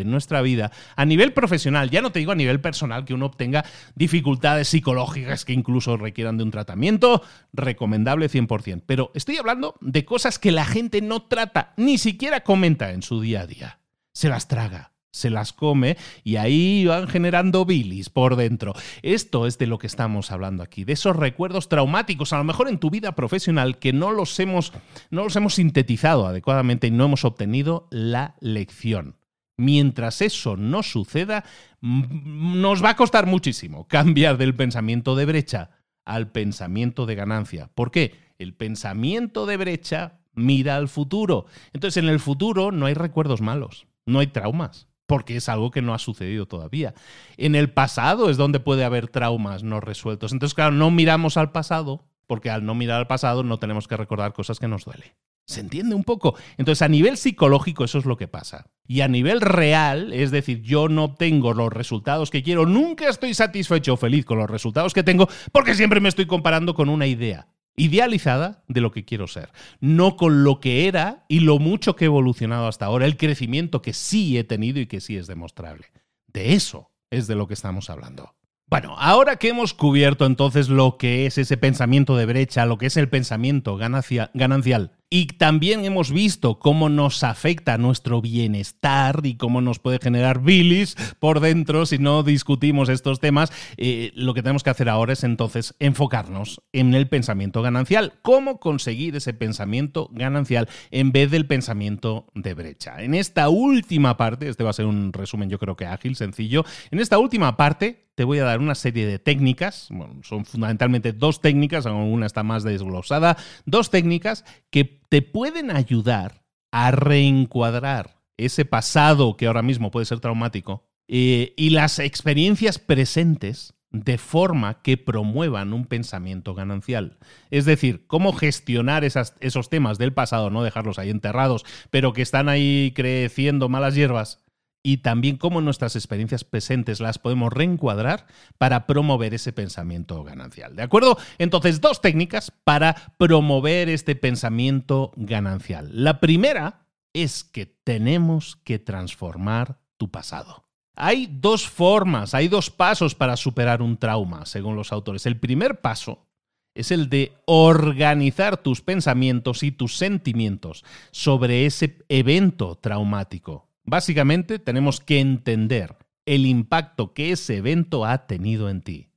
[0.00, 3.26] en nuestra vida a nivel profesional, ya no te digo a nivel personal, que uno
[3.26, 10.04] obtenga dificultades psicológicas que incluso requieran de un tratamiento, recomendable 100%, pero estoy hablando de
[10.04, 13.80] cosas que la gente no trata, ni siquiera comenta en su día a día.
[14.12, 18.74] Se las traga, se las come y ahí van generando bilis por dentro.
[19.02, 22.68] Esto es de lo que estamos hablando aquí, de esos recuerdos traumáticos, a lo mejor
[22.68, 24.72] en tu vida profesional, que no los hemos,
[25.10, 29.17] no los hemos sintetizado adecuadamente y no hemos obtenido la lección.
[29.58, 31.44] Mientras eso no suceda,
[31.80, 35.70] nos va a costar muchísimo cambiar del pensamiento de brecha
[36.04, 37.70] al pensamiento de ganancia.
[37.74, 38.14] ¿Por qué?
[38.38, 41.46] El pensamiento de brecha mira al futuro.
[41.72, 45.80] Entonces en el futuro no hay recuerdos malos, no hay traumas porque es algo que
[45.80, 46.92] no ha sucedido todavía.
[47.38, 50.32] En el pasado es donde puede haber traumas no resueltos.
[50.32, 53.96] Entonces, claro, no miramos al pasado, porque al no mirar al pasado no tenemos que
[53.96, 55.16] recordar cosas que nos duele.
[55.48, 56.34] ¿Se entiende un poco?
[56.58, 58.66] Entonces, a nivel psicológico eso es lo que pasa.
[58.86, 63.32] Y a nivel real, es decir, yo no obtengo los resultados que quiero, nunca estoy
[63.32, 67.06] satisfecho o feliz con los resultados que tengo, porque siempre me estoy comparando con una
[67.06, 71.96] idea idealizada de lo que quiero ser, no con lo que era y lo mucho
[71.96, 75.28] que he evolucionado hasta ahora, el crecimiento que sí he tenido y que sí es
[75.28, 75.86] demostrable.
[76.26, 78.34] De eso es de lo que estamos hablando.
[78.66, 82.86] Bueno, ahora que hemos cubierto entonces lo que es ese pensamiento de brecha, lo que
[82.86, 89.60] es el pensamiento ganancial, y también hemos visto cómo nos afecta nuestro bienestar y cómo
[89.60, 93.50] nos puede generar bilis por dentro si no discutimos estos temas.
[93.76, 98.14] Eh, lo que tenemos que hacer ahora es entonces enfocarnos en el pensamiento ganancial.
[98.22, 103.02] ¿Cómo conseguir ese pensamiento ganancial en vez del pensamiento de brecha?
[103.02, 106.64] En esta última parte, este va a ser un resumen yo creo que ágil, sencillo,
[106.90, 109.90] en esta última parte te voy a dar una serie de técnicas,
[110.22, 116.90] son fundamentalmente dos técnicas, una está más desglosada, dos técnicas que te pueden ayudar a
[116.90, 124.18] reencuadrar ese pasado que ahora mismo puede ser traumático eh, y las experiencias presentes de
[124.18, 127.18] forma que promuevan un pensamiento ganancial.
[127.52, 132.48] Es decir, cómo gestionar esos temas del pasado, no dejarlos ahí enterrados, pero que están
[132.48, 134.42] ahí creciendo malas hierbas
[134.82, 138.26] y también cómo nuestras experiencias presentes las podemos reencuadrar
[138.58, 140.76] para promover ese pensamiento ganancial.
[140.76, 141.18] ¿De acuerdo?
[141.38, 145.90] Entonces, dos técnicas para promover este pensamiento ganancial.
[145.92, 150.64] La primera es que tenemos que transformar tu pasado.
[150.94, 155.26] Hay dos formas, hay dos pasos para superar un trauma, según los autores.
[155.26, 156.26] El primer paso
[156.74, 163.67] es el de organizar tus pensamientos y tus sentimientos sobre ese evento traumático.
[163.90, 165.96] Básicamente tenemos que entender
[166.26, 169.08] el impacto que ese evento ha tenido en ti.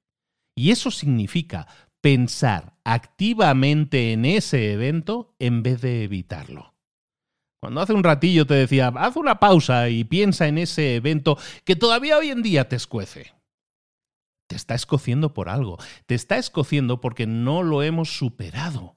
[0.55, 1.67] Y eso significa
[1.99, 6.73] pensar activamente en ese evento en vez de evitarlo.
[7.59, 11.75] Cuando hace un ratillo te decía, haz una pausa y piensa en ese evento que
[11.75, 13.33] todavía hoy en día te escuece.
[14.47, 18.95] Te está escociendo por algo, te está escociendo porque no lo hemos superado.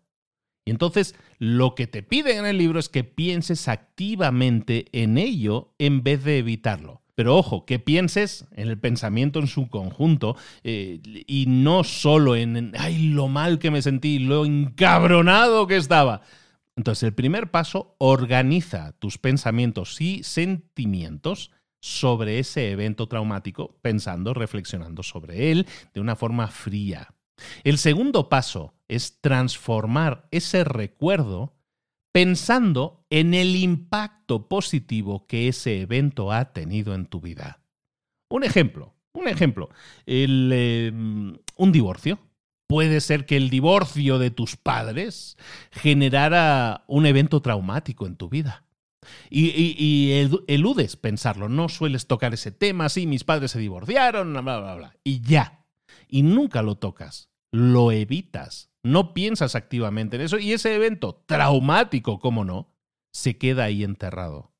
[0.64, 5.72] Y entonces lo que te piden en el libro es que pienses activamente en ello
[5.78, 7.02] en vez de evitarlo.
[7.14, 12.72] Pero ojo, que pienses en el pensamiento en su conjunto eh, y no solo en,
[12.76, 16.22] ay, lo mal que me sentí, lo encabronado que estaba.
[16.76, 25.04] Entonces, el primer paso, organiza tus pensamientos y sentimientos sobre ese evento traumático, pensando, reflexionando
[25.04, 27.14] sobre él de una forma fría.
[27.62, 31.54] El segundo paso es transformar ese recuerdo
[32.12, 37.64] pensando en el impacto positivo que ese evento ha tenido en tu vida.
[38.30, 39.70] Un ejemplo, un ejemplo,
[40.06, 42.20] em, un divorcio.
[42.68, 45.36] Puede ser que el divorcio de tus padres
[45.70, 48.64] generara un evento traumático en tu vida.
[49.28, 50.12] Y, y,
[50.46, 54.96] eludes pensarlo, no sueles tocar ese tema, sí, mis padres se divorciaron, bla, bla, bla,
[55.04, 55.66] y ya.
[56.08, 62.20] Y nunca lo tocas, lo evitas no piensas activamente en eso y ese evento traumático,
[62.20, 62.70] como no,
[63.12, 64.52] se queda ahí enterrado.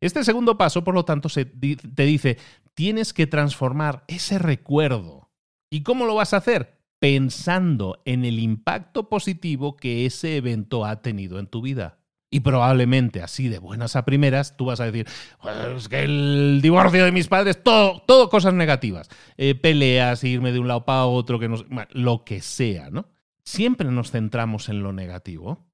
[0.00, 2.38] Este segundo paso, por lo tanto, te dice,
[2.74, 5.30] tienes que transformar ese recuerdo.
[5.70, 6.80] ¿Y cómo lo vas a hacer?
[6.98, 11.98] Pensando en el impacto positivo que ese evento ha tenido en tu vida.
[12.28, 15.06] Y probablemente así de buenas a primeras tú vas a decir,
[15.40, 19.08] pues que el divorcio de mis padres, todo, todo cosas negativas.
[19.36, 21.56] Eh, peleas, irme de un lado para otro, que no,
[21.92, 23.06] lo que sea, ¿no?
[23.46, 25.64] siempre nos centramos en lo negativo.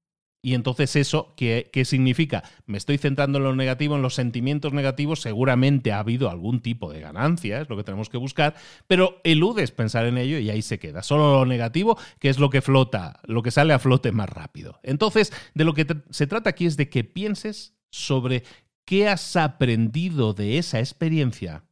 [0.45, 2.43] Y entonces eso, ¿qué, ¿qué, significa?
[2.65, 6.91] Me estoy centrando en lo negativo, en los sentimientos negativos, seguramente ha habido algún tipo
[6.91, 8.53] de ganancia, es lo que tenemos que buscar,
[8.85, 11.01] pero eludes pensar en ello y ahí se queda.
[11.01, 14.81] Solo lo negativo, que es lo que flota, lo que sale a flote más rápido.
[14.83, 18.43] Entonces, de lo que se trata aquí es de que pienses sobre
[18.83, 21.63] qué has aprendido de esa experiencia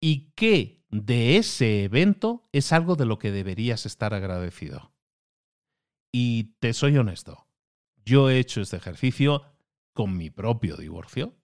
[0.00, 4.92] y qué de ese evento es algo de lo que deberías estar agradecido.
[6.12, 7.47] Y te soy honesto,
[8.08, 9.42] yo he hecho este ejercicio
[9.92, 11.36] con mi propio divorcio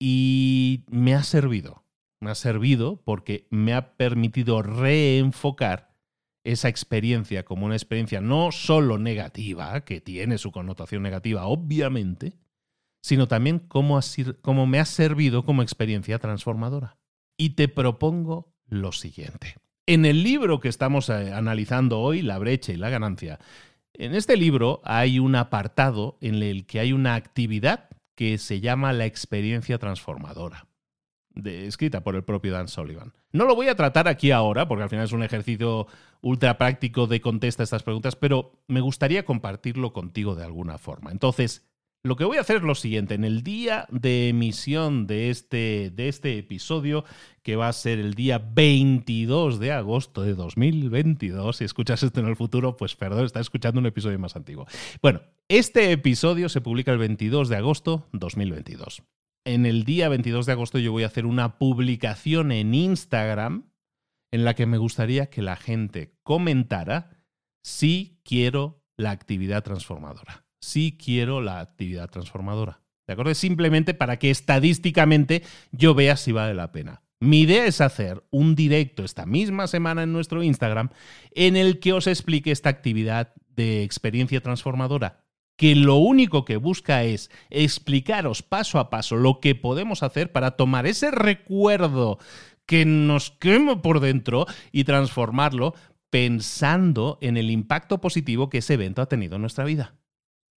[0.00, 1.84] y me ha servido.
[2.22, 5.94] Me ha servido porque me ha permitido reenfocar
[6.44, 12.38] esa experiencia como una experiencia no solo negativa, que tiene su connotación negativa, obviamente,
[13.02, 16.98] sino también como me ha servido como experiencia transformadora.
[17.38, 19.56] Y te propongo lo siguiente.
[19.86, 23.40] En el libro que estamos eh, analizando hoy, La brecha y la ganancia,
[24.00, 28.92] en este libro hay un apartado en el que hay una actividad que se llama
[28.92, 30.66] la experiencia transformadora,
[31.44, 33.12] escrita por el propio Dan Sullivan.
[33.32, 35.86] No lo voy a tratar aquí ahora, porque al final es un ejercicio
[36.22, 41.12] ultra práctico de contesta estas preguntas, pero me gustaría compartirlo contigo de alguna forma.
[41.12, 41.69] Entonces,
[42.02, 45.90] lo que voy a hacer es lo siguiente, en el día de emisión de este,
[45.90, 47.04] de este episodio,
[47.42, 52.26] que va a ser el día 22 de agosto de 2022, si escuchas esto en
[52.26, 54.66] el futuro, pues perdón, estás escuchando un episodio más antiguo.
[55.02, 59.02] Bueno, este episodio se publica el 22 de agosto 2022.
[59.44, 63.70] En el día 22 de agosto yo voy a hacer una publicación en Instagram
[64.32, 67.24] en la que me gustaría que la gente comentara
[67.62, 72.80] si quiero la actividad transformadora sí quiero la actividad transformadora.
[73.06, 73.34] ¿De acuerdo?
[73.34, 75.42] simplemente para que estadísticamente
[75.72, 77.02] yo vea si vale la pena.
[77.18, 80.90] Mi idea es hacer un directo esta misma semana en nuestro Instagram
[81.32, 85.24] en el que os explique esta actividad de experiencia transformadora,
[85.56, 90.52] que lo único que busca es explicaros paso a paso lo que podemos hacer para
[90.52, 92.18] tomar ese recuerdo
[92.64, 95.74] que nos quema por dentro y transformarlo
[96.08, 99.96] pensando en el impacto positivo que ese evento ha tenido en nuestra vida.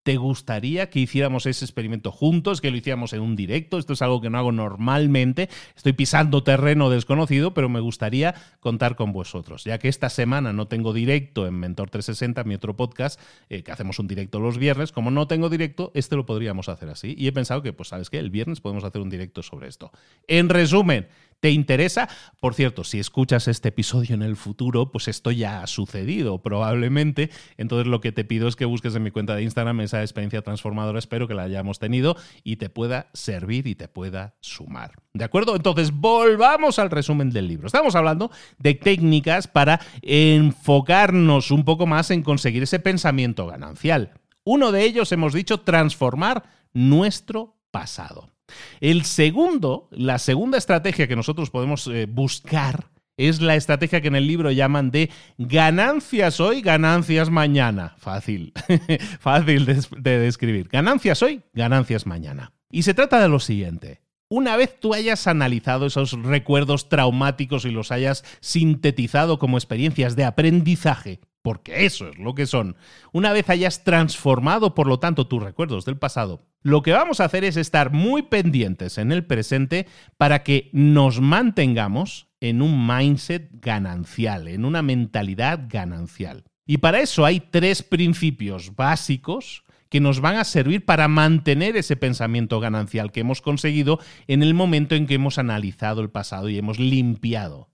[0.04, 3.78] ¿Te gustaría que hiciéramos ese experimento juntos, que lo hiciéramos en un directo?
[3.78, 5.48] Esto es algo que no hago normalmente.
[5.78, 9.64] Estoy pisando terreno desconocido, pero me gustaría contar con vosotros.
[9.64, 13.72] Ya que esta semana no tengo directo en Mentor 360, mi otro podcast, eh, que
[13.72, 17.16] hacemos un directo los viernes, como no tengo directo, este lo podríamos hacer así.
[17.18, 18.20] Y he pensado que, pues, ¿sabes qué?
[18.20, 19.94] El viernes podemos hacer un directo sobre esto.
[20.28, 21.08] En resumen,
[21.44, 22.08] ¿Te interesa?
[22.40, 27.32] Por cierto, si escuchas este episodio en el futuro, pues esto ya ha sucedido probablemente.
[27.58, 30.42] Entonces lo que te pido es que busques en mi cuenta de Instagram esa experiencia
[30.42, 30.98] transformadora.
[30.98, 34.94] Espero que la hayamos tenido y te pueda servir y te pueda sumar.
[35.14, 35.58] ¿De acuerdo?
[35.58, 37.68] Entonces volvamos al resumen del libro.
[37.68, 44.14] Estamos hablando de técnicas para enfocarnos un poco más en conseguir ese pensamiento ganancial.
[44.46, 48.33] Uno de ellos, hemos dicho, transformar nuestro pasado.
[48.80, 54.16] El segundo, la segunda estrategia que nosotros podemos eh, buscar es la estrategia que en
[54.16, 57.96] el libro llaman de ganancias hoy, ganancias mañana.
[58.00, 58.54] Fácil,
[59.20, 60.68] fácil de describir.
[60.70, 62.54] Ganancias hoy, ganancias mañana.
[62.72, 64.02] Y se trata de lo siguiente.
[64.30, 70.26] Una vez tú hayas analizado esos recuerdos traumáticos y los hayas sintetizado como experiencias de
[70.26, 72.78] aprendizaje, porque eso es lo que son.
[73.12, 77.26] Una vez hayas transformado, por lo tanto, tus recuerdos del pasado, lo que vamos a
[77.26, 79.86] hacer es estar muy pendientes en el presente
[80.18, 86.46] para que nos mantengamos en un mindset ganancial, en una mentalidad ganancial.
[86.66, 91.98] Y para eso hay tres principios básicos que nos van a servir para mantener ese
[91.98, 96.58] pensamiento ganancial que hemos conseguido en el momento en que hemos analizado el pasado y
[96.58, 97.70] hemos limpiado.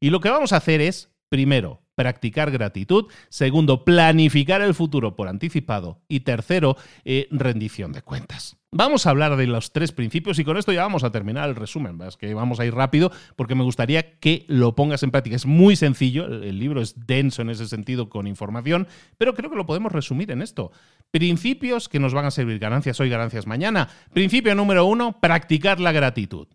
[0.00, 3.06] Y lo que vamos a hacer es, primero, practicar gratitud.
[3.28, 6.02] Segundo, planificar el futuro por anticipado.
[6.06, 8.56] Y tercero, eh, rendición de cuentas.
[8.70, 11.56] Vamos a hablar de los tres principios y con esto ya vamos a terminar el
[11.56, 11.98] resumen.
[12.02, 15.34] Es que vamos a ir rápido porque me gustaría que lo pongas en práctica.
[15.34, 18.86] Es muy sencillo, el libro es denso en ese sentido con información,
[19.16, 20.72] pero creo que lo podemos resumir en esto.
[21.10, 23.88] Principios que nos van a servir ganancias hoy, ganancias mañana.
[24.12, 26.48] Principio número uno, practicar la gratitud.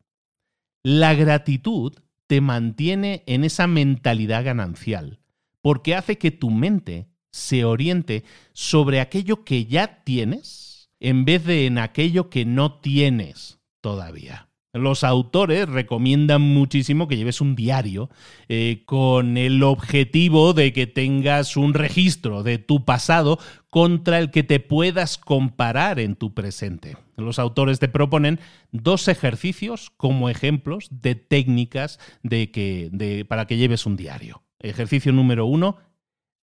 [0.83, 1.93] La gratitud
[2.27, 5.20] te mantiene en esa mentalidad ganancial
[5.61, 11.65] porque hace que tu mente se oriente sobre aquello que ya tienes en vez de
[11.65, 14.51] en aquello que no tienes todavía.
[14.73, 18.09] Los autores recomiendan muchísimo que lleves un diario
[18.47, 23.37] eh, con el objetivo de que tengas un registro de tu pasado
[23.69, 26.95] contra el que te puedas comparar en tu presente.
[27.17, 28.39] Los autores te proponen
[28.71, 34.41] dos ejercicios como ejemplos de técnicas de que, para que lleves un diario.
[34.61, 35.77] Ejercicio número uno,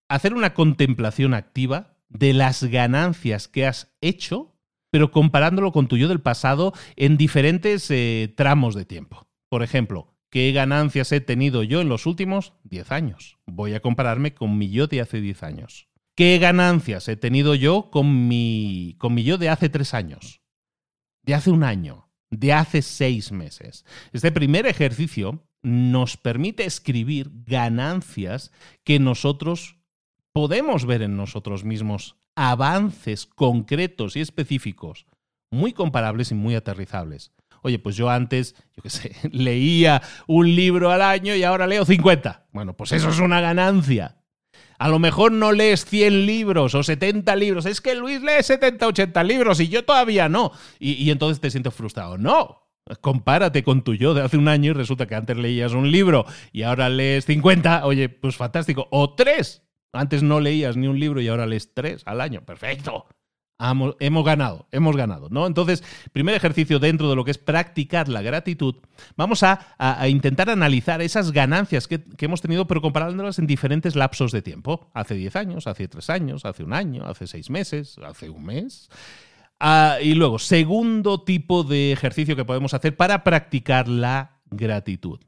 [0.10, 4.56] hacer una contemplación activa de las ganancias que has hecho,
[4.92, 9.28] pero comparándolo con tu yo del pasado en diferentes eh, tramos de tiempo.
[9.50, 13.38] Por ejemplo, ¿qué ganancias he tenido yo en los últimos 10 años?
[13.46, 15.90] Voy a compararme con mi yo de hace 10 años.
[16.16, 20.42] ¿Qué ganancias he tenido yo con mi, con mi yo de hace 3 años?
[21.22, 23.86] De hace un año, de hace 6 meses.
[24.14, 28.52] Este primer ejercicio nos permite escribir ganancias
[28.84, 29.78] que nosotros
[30.32, 35.06] podemos ver en nosotros mismos, avances concretos y específicos,
[35.52, 37.32] muy comparables y muy aterrizables.
[37.64, 41.84] Oye, pues yo antes, yo qué sé, leía un libro al año y ahora leo
[41.84, 42.48] 50.
[42.54, 44.22] Bueno, pues eso es una ganancia.
[44.80, 47.66] A lo mejor no lees 100 libros o 70 libros.
[47.66, 50.52] Es que Luis lee 70, 80 libros y yo todavía no.
[50.80, 52.18] Y, y entonces te sientes frustrado.
[52.18, 52.67] No,
[53.02, 56.26] Compárate con tu yo de hace un año y resulta que antes leías un libro
[56.52, 57.86] y ahora lees 50.
[57.86, 58.88] Oye, pues fantástico.
[58.92, 59.64] O tres.
[59.94, 62.42] Antes no leías ni un libro y ahora lees tres al año.
[62.46, 63.08] Perfecto.
[63.60, 65.48] Hemos, ganado, hemos ganado, ¿no?
[65.48, 68.76] Entonces, primer ejercicio dentro de lo que es practicar la gratitud,
[69.16, 69.60] vamos a,
[70.08, 74.92] intentar analizar esas ganancias que, que, hemos tenido, pero comparándolas en diferentes lapsos de tiempo.
[74.94, 78.90] Hace 10 años, hace 3 años, hace un año, hace 6 meses, hace un mes.
[79.60, 85.20] Ah, y luego, segundo tipo de ejercicio que podemos hacer para practicar la gratitud.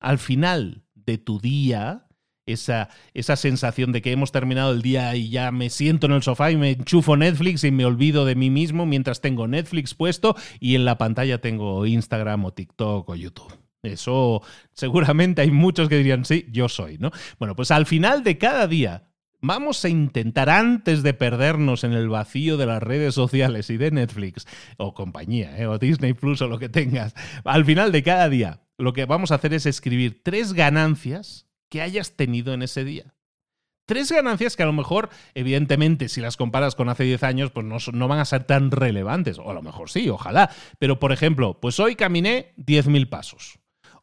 [0.00, 2.06] Al final de tu día,
[2.46, 6.22] esa, esa, sensación de que hemos terminado el día y ya me siento en el
[6.22, 10.34] sofá y me enchufo Netflix y me olvido de mí mismo mientras tengo Netflix puesto
[10.60, 13.52] y en la pantalla tengo Instagram o TikTok o YouTube.
[13.82, 17.10] Eso seguramente hay muchos que dirían, sí, yo soy, ¿no?
[17.38, 19.10] Bueno, pues al final de cada día
[19.46, 23.90] Vamos a intentar, antes de perdernos en el vacío de las redes sociales y de
[23.90, 24.46] Netflix
[24.78, 25.66] o compañía, ¿eh?
[25.66, 27.14] o Disney Plus o lo que tengas,
[27.44, 31.82] al final de cada día, lo que vamos a hacer es escribir tres ganancias que
[31.82, 33.14] hayas tenido en ese día.
[33.84, 37.66] Tres ganancias que a lo mejor, evidentemente, si las comparas con hace 10 años, pues
[37.66, 39.38] no, van a ser tan relevantes.
[39.38, 40.48] O a lo mejor sí, ojalá.
[40.78, 43.58] Pero, por ejemplo, pues hoy caminé 10.000 pasos.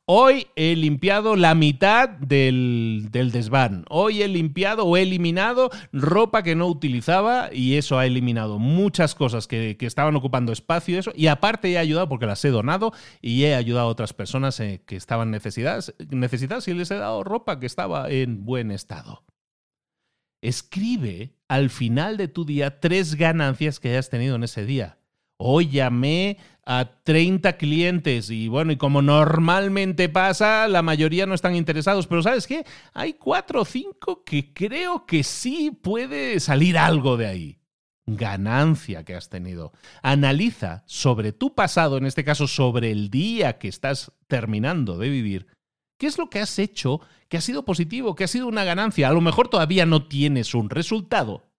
[0.06, 3.86] Hoy he limpiado la mitad del, desván.
[3.90, 9.14] Hoy he limpiado o he eliminado ropa que no utilizaba y eso ha eliminado muchas
[9.16, 11.12] cosas que, estaban ocupando espacio y eso.
[11.16, 14.82] Y aparte he ayudado porque las he donado y he ayudado a otras personas eh,
[14.86, 19.24] que estaban necesitadas, necesitadas y les he dado ropa que estaba en buen estado.
[20.42, 24.98] Escribe al final de tu día tres ganancias que hayas tenido en ese día.
[25.44, 26.38] Hoy llamé
[26.68, 32.22] a 30 clientes y bueno, y como normalmente pasa, la mayoría no están interesados, pero
[32.22, 32.64] ¿sabes qué?
[32.94, 37.60] Hay cuatro o cinco que creo que sí puede salir algo de ahí.
[38.06, 39.72] Ganancia que has tenido.
[40.04, 45.48] Analiza sobre tu pasado, en este caso sobre el día que estás terminando de vivir,
[45.98, 49.08] qué es lo que has hecho que ha sido positivo, que ha sido una ganancia.
[49.08, 51.51] A lo mejor todavía no tienes un resultado,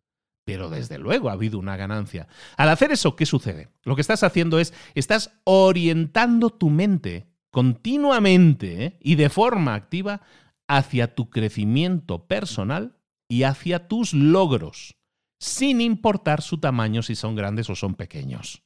[0.45, 2.28] pero desde luego ha habido una ganancia.
[2.57, 3.68] Al hacer eso, ¿qué sucede?
[3.84, 8.99] Lo que estás haciendo es, estás orientando tu mente continuamente ¿eh?
[9.01, 10.22] y de forma activa
[10.66, 12.97] hacia tu crecimiento personal
[13.28, 14.97] y hacia tus logros,
[15.38, 18.62] sin importar su tamaño si son grandes o son pequeños.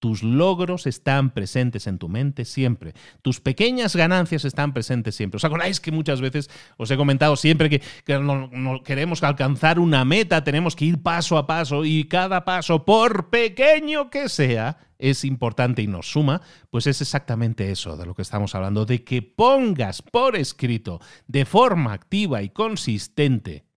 [0.00, 2.94] Tus logros están presentes en tu mente siempre.
[3.20, 5.36] Tus pequeñas ganancias están presentes siempre.
[5.36, 6.48] ¿Os acordáis que muchas veces
[6.78, 11.46] os he comentado siempre que, no, queremos alcanzar una meta, tenemos que ir paso a
[11.46, 16.40] paso y cada paso, por pequeño que sea, es importante y nos suma?
[16.70, 21.44] Pues es exactamente eso de lo que estamos hablando, de que pongas por escrito de
[21.44, 23.69] forma activa y consistente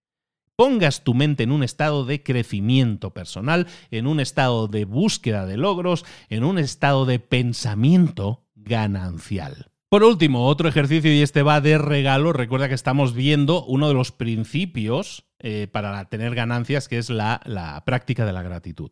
[0.63, 5.57] pongas tu mente en un estado de crecimiento personal, en un estado de búsqueda de
[5.57, 9.71] logros, en un estado de pensamiento ganancial.
[9.89, 12.31] Por último, otro ejercicio y este va de regalo.
[12.31, 17.41] Recuerda que estamos viendo uno de los principios eh, para tener ganancias, que es la,
[17.43, 18.91] la práctica de la gratitud.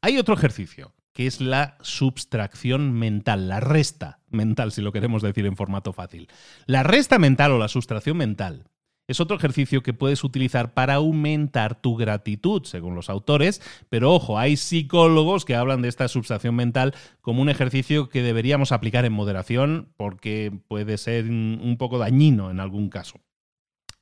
[0.00, 5.46] Hay otro ejercicio que es la subtracción mental, la resta mental, si lo queremos decir
[5.46, 6.26] en formato fácil.
[6.66, 8.71] La resta mental o la sustracción mental
[9.12, 14.38] es otro ejercicio que puedes utilizar para aumentar tu gratitud, según los autores, pero ojo,
[14.38, 19.12] hay psicólogos que hablan de esta subtracción mental como un ejercicio que deberíamos aplicar en
[19.12, 23.20] moderación porque puede ser un poco dañino en algún caso.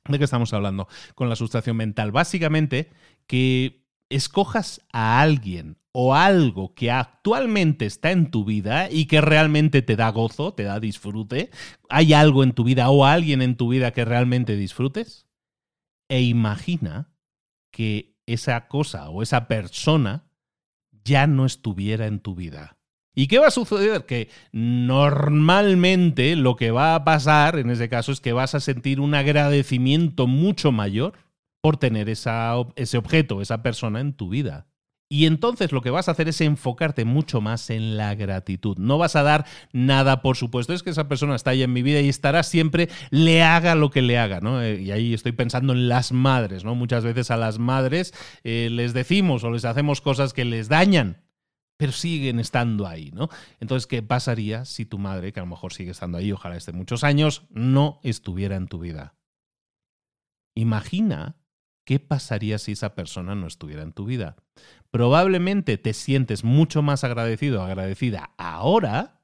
[0.07, 2.11] ¿De qué estamos hablando con la sustracción mental?
[2.11, 2.89] Básicamente
[3.27, 9.81] que escojas a alguien o algo que actualmente está en tu vida y que realmente
[9.81, 11.49] te da gozo, te da disfrute,
[11.89, 15.27] ¿hay algo en tu vida o alguien en tu vida que realmente disfrutes?
[16.09, 17.13] E imagina
[17.71, 20.29] que esa cosa o esa persona
[21.03, 22.77] ya no estuviera en tu vida.
[23.13, 24.05] ¿Y qué va a suceder?
[24.05, 29.01] Que normalmente lo que va a pasar en ese caso es que vas a sentir
[29.01, 31.13] un agradecimiento mucho mayor
[31.59, 32.29] por tener ese
[32.97, 34.67] objeto, esa persona en tu vida.
[35.11, 38.77] Y entonces lo que vas a hacer es enfocarte mucho más en la gratitud.
[38.77, 40.71] No vas a dar nada, por supuesto.
[40.71, 43.91] Es que esa persona está ahí en mi vida y estará siempre, le haga lo
[43.91, 44.61] que le haga, ¿no?
[44.61, 46.75] Eh, y ahí estoy pensando en las madres, ¿no?
[46.75, 48.13] Muchas veces a las madres
[48.45, 51.17] eh, les decimos o les hacemos cosas que les dañan,
[51.75, 53.27] pero siguen estando ahí, ¿no?
[53.59, 56.71] Entonces, ¿qué pasaría si tu madre, que a lo mejor sigue estando ahí, ojalá esté
[56.71, 59.15] muchos años, no estuviera en tu vida?
[60.55, 61.35] Imagina
[61.91, 64.37] ¿qué pasaría si esa persona no estuviera en tu vida?
[64.91, 69.19] Probablemente te sientes mucho más agradecido agradecida ahora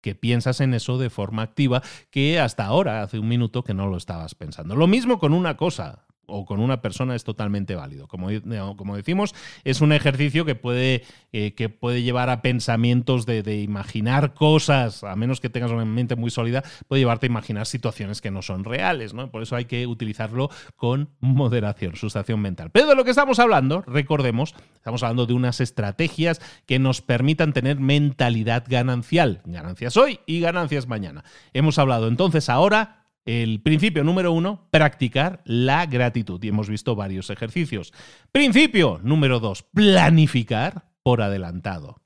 [0.00, 3.86] que piensas en eso de forma activa que hasta ahora, hace un minuto, que no
[3.86, 4.74] lo estabas pensando.
[4.74, 8.06] Lo mismo con una cosa o con una persona es totalmente válido.
[8.06, 8.28] Como,
[8.76, 11.02] como decimos, es un ejercicio que puede,
[11.32, 16.16] eh, que puede llevar a pensamientos de, imaginar cosas, a menos que tengas una mente
[16.16, 19.14] muy sólida, puede llevarte a imaginar situaciones que no son reales.
[19.14, 19.30] ¿no?
[19.30, 22.70] Por eso hay que utilizarlo con moderación, sustación mental.
[22.70, 27.52] Pero de lo que estamos hablando, recordemos, estamos hablando de unas estrategias que nos permitan
[27.52, 29.40] tener mentalidad ganancial.
[29.44, 31.24] Ganancias hoy y ganancias mañana.
[31.52, 36.42] Hemos hablado entonces ahora el principio número uno, practicar la gratitud.
[36.42, 37.92] Y hemos visto varios ejercicios.
[38.32, 42.00] Principio número dos, planificar por adelantado.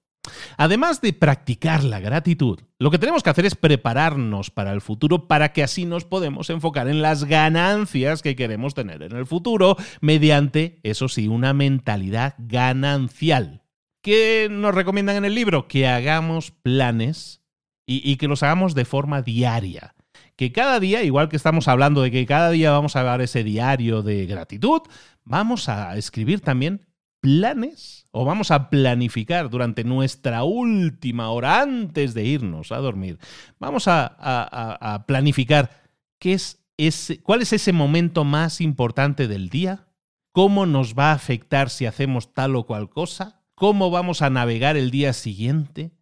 [0.57, 5.29] Además de practicar la gratitud, lo que tenemos que hacer es prepararnos para el futuro
[5.29, 9.77] para que así nos podemos enfocar en las ganancias que queremos tener en el futuro
[10.01, 13.63] mediante, eso sí, una mentalidad ganancial.
[14.03, 15.69] ¿Qué nos recomiendan en el libro?
[15.69, 17.43] Que hagamos planes
[17.87, 19.95] y, y que los hagamos de forma diaria
[20.43, 23.45] que cada día, igual que estamos hablando de que cada día vamos a dar ese
[23.45, 24.81] diario de gratitud,
[25.23, 26.85] vamos a escribir también
[27.21, 33.21] planes o vamos a planificar durante nuestra última hora antes de irnos a dormir.
[33.61, 35.71] Vamos a, planificar
[36.19, 39.87] qué es cuál es ese momento más importante del día,
[40.33, 44.77] cómo nos va a afectar si hacemos tal o cual cosa, cómo vamos a navegar
[44.77, 45.93] el día siguiente.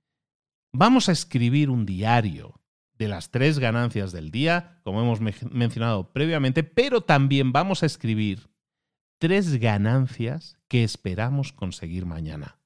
[0.73, 2.60] Vamos a escribir un diario
[3.01, 5.21] de las tres ganancias del día, como hemos
[5.51, 8.51] mencionado previamente, pero también vamos a escribir
[9.19, 12.59] tres ganancias que esperamos conseguir mañana.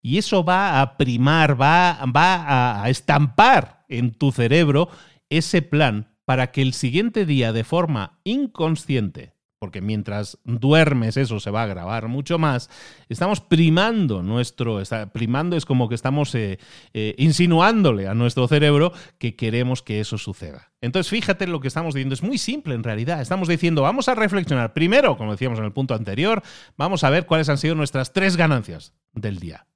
[0.00, 4.88] Y eso va a primar, va, va a estampar en tu cerebro
[5.28, 11.50] ese plan para que el siguiente día, de forma inconsciente, porque mientras duermes eso se
[11.50, 12.70] va a grabar mucho más,
[13.10, 14.82] estamos primando nuestro,
[15.12, 16.58] primando es como que estamos eh,
[16.94, 20.72] eh, insinuándole a nuestro cerebro que queremos que eso suceda.
[20.80, 24.14] Entonces fíjate lo que estamos diciendo, es muy simple en realidad, estamos diciendo vamos a
[24.14, 26.42] reflexionar primero, como decíamos en el punto anterior,
[26.78, 29.66] vamos a ver cuáles han sido nuestras tres ganancias del día,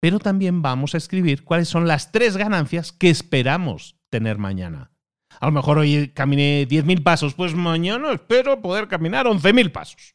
[0.00, 4.89] pero también vamos a escribir cuáles son las tres ganancias que esperamos tener mañana.
[5.40, 10.14] A lo mejor hoy caminé 10.000 pasos, pues mañana espero poder caminar 11.000 pasos.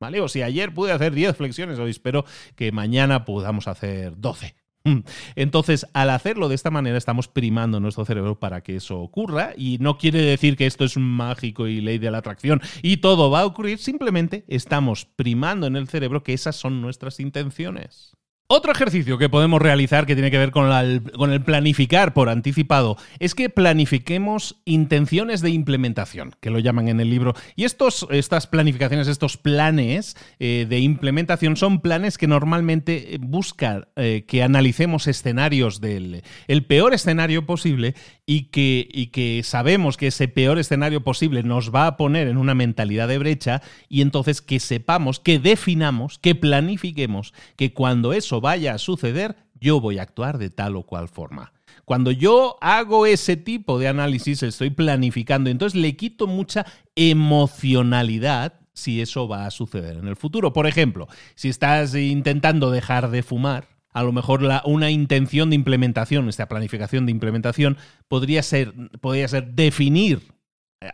[0.00, 0.20] ¿Vale?
[0.20, 2.24] O si ayer pude hacer 10 flexiones, hoy espero
[2.56, 4.56] que mañana podamos hacer 12.
[5.36, 9.78] Entonces, al hacerlo de esta manera, estamos primando nuestro cerebro para que eso ocurra y
[9.78, 13.40] no quiere decir que esto es mágico y ley de la atracción y todo va
[13.40, 18.16] a ocurrir, simplemente estamos primando en el cerebro que esas son nuestras intenciones.
[18.46, 23.34] Otro ejercicio que podemos realizar que tiene que ver con, el planificar por anticipado es
[23.34, 27.32] que planifiquemos intenciones de implementación, que lo llaman en el libro.
[27.56, 34.26] Y estos, estas planificaciones, estos planes eh, de implementación son planes que normalmente buscan eh,
[34.28, 37.94] que analicemos escenarios del el peor escenario posible
[38.26, 43.08] y que sabemos que ese peor escenario posible nos va a poner en una mentalidad
[43.08, 48.78] de brecha y entonces que sepamos, que definamos, que planifiquemos que cuando eso vaya a
[48.78, 51.52] suceder, yo voy a actuar de tal o cual forma.
[51.84, 56.64] Cuando yo hago ese tipo de análisis, estoy planificando, entonces le quito mucha
[56.94, 60.52] emocionalidad si eso va a suceder en el futuro.
[60.52, 65.56] Por ejemplo, si estás intentando dejar de fumar, a lo mejor la, una intención de
[65.56, 67.76] implementación, esta planificación de implementación,
[68.08, 70.33] podría ser, podría ser definir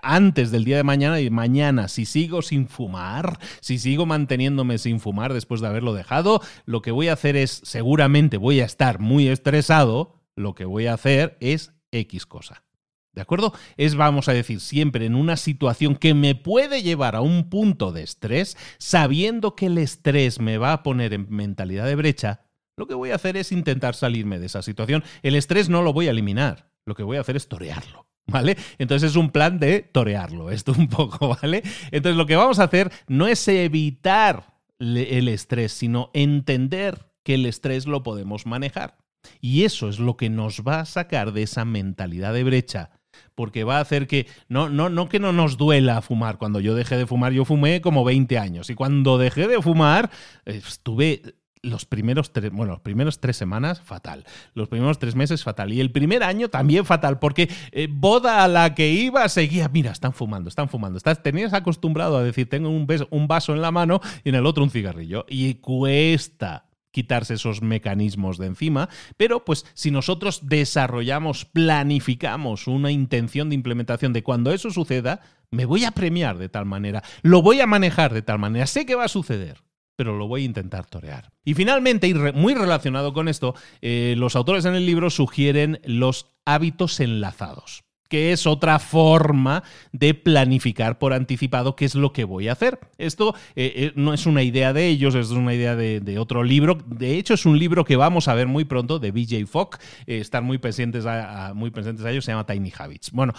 [0.02, 5.00] antes del día de mañana y mañana, si sigo sin fumar, si sigo manteniéndome sin
[5.00, 8.98] fumar después de haberlo dejado, lo que voy a hacer es, seguramente voy a estar
[8.98, 12.64] muy estresado, lo que voy a hacer es X cosa.
[13.12, 13.52] ¿De acuerdo?
[13.76, 17.90] Es, vamos a decir, siempre en una situación que me puede llevar a un punto
[17.90, 22.42] de estrés, sabiendo que el estrés me va a poner en mentalidad de brecha,
[22.76, 25.02] lo que voy a hacer es intentar salirme de esa situación.
[25.22, 28.09] El estrés no lo voy a eliminar, lo que voy a hacer es torearlo.
[28.26, 28.56] ¿Vale?
[28.78, 31.62] Entonces es un plan de torearlo, esto un poco, ¿vale?
[31.90, 37.46] Entonces lo que vamos a hacer no es evitar el estrés, sino entender que el
[37.46, 38.96] estrés lo podemos manejar.
[39.40, 42.90] Y eso es lo que nos va a sacar de esa mentalidad de brecha
[43.34, 46.38] porque va a hacer que no, no, no que no nos duela fumar.
[46.38, 48.70] Cuando yo dejé de fumar, yo fumé como 20 años.
[48.70, 50.10] Y cuando dejé de fumar,
[50.44, 51.22] estuve
[51.62, 54.24] los primeros tres, bueno, los primeros tres semanas, fatal.
[54.54, 55.72] Los primeros tres meses, fatal.
[55.72, 59.92] Y el primer año también fatal, porque eh, boda a la que iba seguía, mira,
[59.92, 60.96] están fumando, están fumando.
[60.96, 64.46] Estás, tenías acostumbrado a decir, tengo un, un vaso en la mano y en el
[64.46, 65.26] otro un cigarrillo.
[65.28, 73.48] Y cuesta quitarse esos mecanismos de encima, pero pues si nosotros desarrollamos, planificamos una intención
[73.48, 75.20] de implementación de cuando eso suceda,
[75.52, 78.86] me voy a premiar de tal manera, lo voy a manejar de tal manera, sé
[78.86, 79.62] que va a suceder
[80.00, 81.30] pero lo voy a intentar torear.
[81.44, 86.32] Y finalmente, y muy relacionado con esto, eh, los autores en el libro sugieren los
[86.46, 92.48] hábitos enlazados que es otra forma de planificar por anticipado qué es lo que voy
[92.48, 92.80] a hacer.
[92.98, 96.78] Esto eh, eh, no es una idea de ellos, es una idea de, otro libro.
[96.86, 99.78] De hecho, es un libro que vamos a ver muy pronto de BJ Fogg.
[100.06, 103.12] estar muy presentes a, a ellos, se llama Tiny Habits.
[103.12, 103.32] Bueno,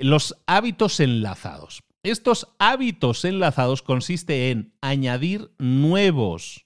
[0.00, 1.85] los hábitos enlazados.
[2.06, 6.64] Estos hábitos enlazados consiste en añadir nuevos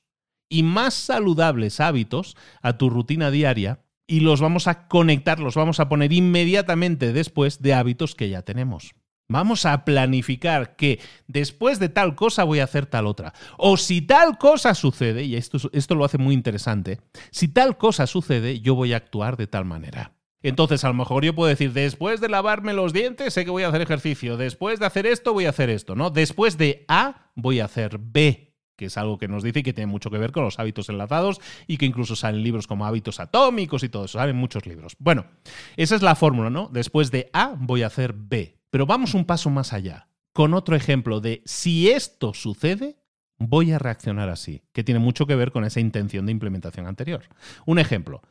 [0.50, 5.80] y más saludables hábitos a tu rutina diaria y los vamos a conectar, los vamos
[5.80, 8.94] a poner inmediatamente después de hábitos que ya tenemos.
[9.30, 13.32] Vamos a planificar que después de tal cosa voy a hacer tal otra.
[13.56, 18.06] O si tal cosa sucede, y esto, esto lo hace muy interesante, si tal cosa
[18.06, 20.19] sucede, yo voy a actuar de tal manera.
[20.42, 23.62] Entonces, a lo mejor yo puedo decir, después de lavarme los dientes, sé que voy
[23.62, 24.36] a hacer ejercicio.
[24.36, 26.10] Después de hacer esto, voy a hacer esto, ¿no?
[26.10, 29.74] Después de A, voy a hacer B, que es algo que nos dice y que
[29.74, 33.20] tiene mucho que ver con los hábitos enlazados y que incluso salen libros como hábitos
[33.20, 34.96] atómicos y todo eso, salen muchos libros.
[34.98, 35.26] Bueno,
[35.76, 36.70] esa es la fórmula, ¿no?
[36.72, 38.56] Después de A, voy a hacer B.
[38.70, 42.96] Pero vamos un paso más allá, con otro ejemplo de si esto sucede,
[43.38, 47.24] voy a reaccionar así, que tiene mucho que ver con esa intención de implementación anterior.
[47.66, 48.22] Un ejemplo,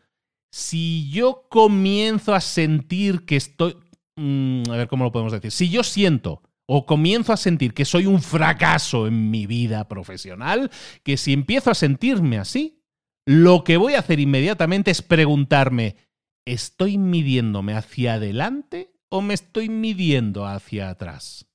[0.51, 3.77] si yo comienzo a sentir que estoy...
[4.15, 5.51] Mm, a ver cómo lo podemos decir.
[5.51, 10.69] Si yo siento o comienzo a sentir que soy un fracaso en mi vida profesional,
[11.03, 12.83] que si empiezo a sentirme así,
[13.25, 15.95] lo que voy a hacer inmediatamente es preguntarme,
[16.45, 21.48] ¿estoy midiéndome hacia adelante o me estoy midiendo hacia atrás?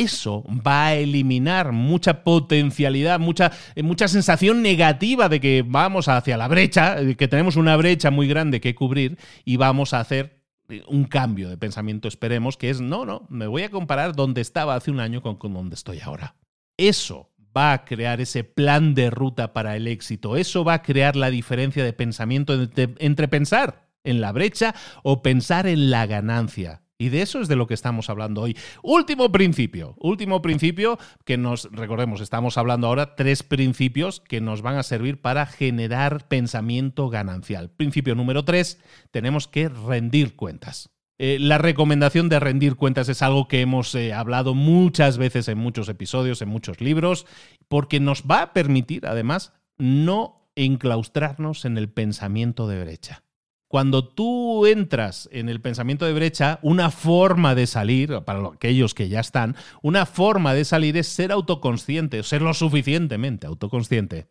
[0.00, 6.36] Eso va a eliminar mucha potencialidad, mucha, eh, mucha sensación negativa de que vamos hacia
[6.36, 10.82] la brecha, que tenemos una brecha muy grande que cubrir y vamos a hacer eh,
[10.88, 14.74] un cambio de pensamiento, esperemos, que es, no, no, me voy a comparar donde estaba
[14.74, 16.36] hace un año con, con donde estoy ahora.
[16.76, 21.16] Eso va a crear ese plan de ruta para el éxito, eso va a crear
[21.16, 26.82] la diferencia de pensamiento entre pensar en la brecha o pensar en la ganancia.
[27.00, 28.56] Y de eso es de lo que estamos hablando hoy.
[28.82, 34.76] Último principio, último principio que nos, recordemos, estamos hablando ahora tres principios que nos van
[34.76, 37.70] a servir para generar pensamiento ganancial.
[37.70, 38.80] Principio número tres,
[39.12, 40.90] tenemos que rendir cuentas.
[41.20, 45.58] Eh, la recomendación de rendir cuentas es algo que hemos eh, hablado muchas veces en
[45.58, 47.26] muchos episodios, en muchos libros,
[47.68, 53.22] porque nos va a permitir, además, no enclaustrarnos en el pensamiento de brecha.
[53.68, 59.10] Cuando tú entras en el pensamiento de brecha, una forma de salir, para aquellos que
[59.10, 64.26] ya están, una forma de salir es ser autoconsciente, ser lo suficientemente autoconsciente,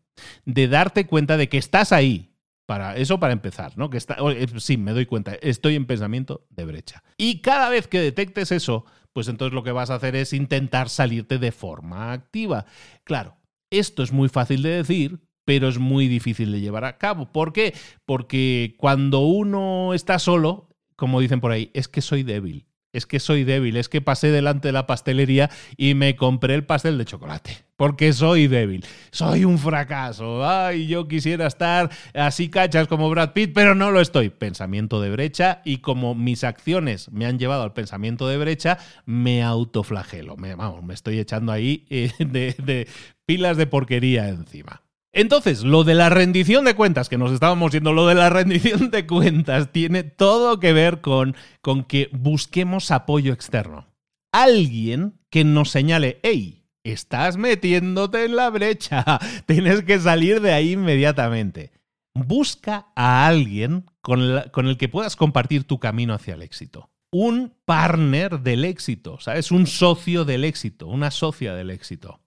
[0.46, 2.34] de darte cuenta de que estás ahí.
[2.66, 3.90] Para eso para empezar, ¿no?
[3.90, 7.02] Que está, eh, sí, me doy cuenta, estoy en pensamiento de brecha.
[7.16, 8.84] Y cada vez que detectes eso,
[9.14, 12.66] pues entonces lo que vas a hacer es intentar salirte de forma activa.
[13.06, 13.38] Claro,
[13.70, 17.32] esto es muy fácil de decir, pero es muy difícil de llevar a cabo.
[17.32, 17.74] ¿Por qué?
[18.06, 20.68] Porque cuando uno está solo,
[20.98, 22.66] como dicen por ahí, es que soy débil.
[22.91, 26.66] Es que soy débil, es que pasé delante de la pastelería y me compré el
[26.66, 27.60] pastel de chocolate.
[27.78, 30.45] Porque soy débil, soy un fracaso.
[30.45, 34.30] Ay, yo quisiera estar así cachas como Brad Pitt, pero no lo estoy.
[34.30, 39.43] Pensamiento de brecha y como mis acciones me han llevado al pensamiento de brecha, me
[39.43, 40.36] autoflagelo.
[40.36, 42.86] Me, vamos, me estoy echando ahí eh, de
[43.26, 44.82] pilas de porquería encima.
[45.18, 48.91] Entonces, lo de la rendición de cuentas, que nos estábamos viendo, lo de la rendición
[48.91, 53.88] de cuentas tiene todo que ver con, con que busquemos apoyo externo.
[54.32, 59.03] Alguien que nos señale, hey, estás metiéndote en la brecha,
[59.47, 61.72] tienes que salir de ahí inmediatamente.
[62.13, 66.91] Busca a alguien con, con el que puedas compartir tu camino hacia el éxito.
[67.11, 69.51] Un partner del éxito, ¿sabes?
[69.51, 72.20] Un socio del éxito, una socia del éxito.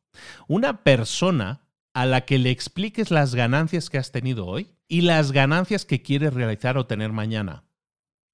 [0.49, 1.61] Una persona
[1.95, 6.03] a la que le expliques las ganancias que has tenido hoy y las ganancias que
[6.03, 7.65] quieres realizar o tener mañana.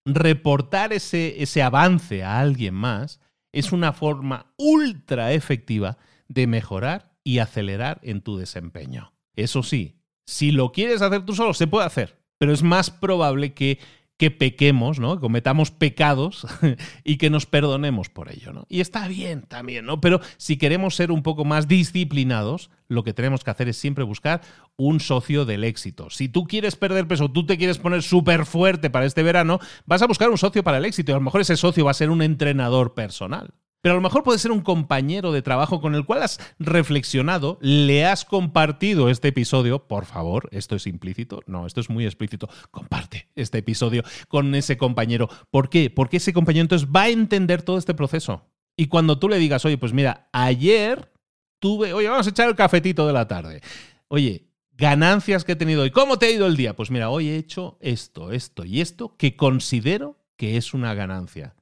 [0.05, 3.21] Reportar ese, ese avance a alguien más
[3.53, 5.99] es una forma ultra efectiva
[6.29, 9.13] de mejorar y acelerar en tu desempeño.
[9.35, 13.55] Eso sí, si lo quieres hacer tú solo, se puede hacer, pero es más probable
[13.55, 13.79] que
[14.17, 15.17] que pequemos, ¿no?
[15.17, 16.47] Que cometamos pecados
[17.05, 18.67] y que nos perdonemos por ello, ¿no?
[18.69, 20.01] Y está bien también, ¿no?
[20.01, 24.05] Pero si queremos ser un poco más disciplinados, lo que tenemos que hacer es siempre
[24.05, 24.41] buscar
[24.77, 26.09] un socio del éxito.
[26.11, 30.03] Si tú quieres perder peso, tú te quieres poner súper fuerte para este verano, vas
[30.03, 31.95] a buscar un socio para el éxito y a lo mejor ese socio va a
[31.95, 33.53] ser un entrenador personal.
[33.87, 37.57] Pero a lo mejor puede ser un compañero de trabajo con el cual has reflexionado,
[37.61, 42.49] le has compartido este episodio, por favor, esto es implícito, no, esto es muy explícito,
[42.73, 45.29] comparte este episodio con ese compañero.
[45.53, 45.89] ¿Por qué?
[45.89, 48.51] Porque ese compañero entonces va a entender todo este proceso.
[48.77, 51.13] Y cuando tú le digas, oye, pues mira, ayer
[51.61, 53.61] tuve, oye, vamos a echar el cafetito de la tarde.
[54.09, 56.75] Oye, ganancias que he tenido hoy, ¿cómo te ha ido el día?
[56.75, 61.56] Pues mira, hoy he hecho esto, esto y esto que considero que es una ganancia.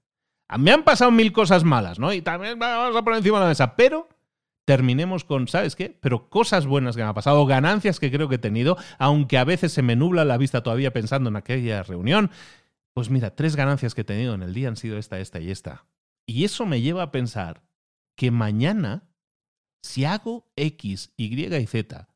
[0.59, 2.13] Me han pasado mil cosas malas, ¿no?
[2.13, 4.09] Y también vamos a poner encima de la mesa, pero
[4.65, 5.99] terminemos con, ¿sabes qué?
[6.01, 9.45] Pero cosas buenas que me han pasado, ganancias que creo que he tenido, aunque a
[9.45, 12.31] veces se me nubla la vista todavía pensando en aquella reunión.
[12.95, 15.51] Pues mira, tres ganancias que he tenido en el día han sido esta, esta y
[15.51, 15.87] esta.
[16.27, 17.63] Y eso me lleva a pensar
[18.17, 19.11] que mañana,
[19.83, 22.09] si hago X, Y y Z,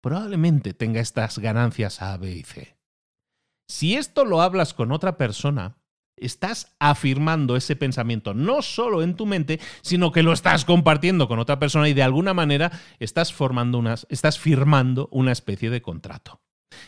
[0.00, 2.76] probablemente tenga estas ganancias A, B y C.
[3.68, 5.76] Si esto lo hablas con otra persona,
[6.16, 11.38] estás afirmando ese pensamiento no solo en tu mente, sino que lo estás compartiendo con
[11.38, 16.40] otra persona y de alguna manera estás formando unas, estás firmando una especie de contrato.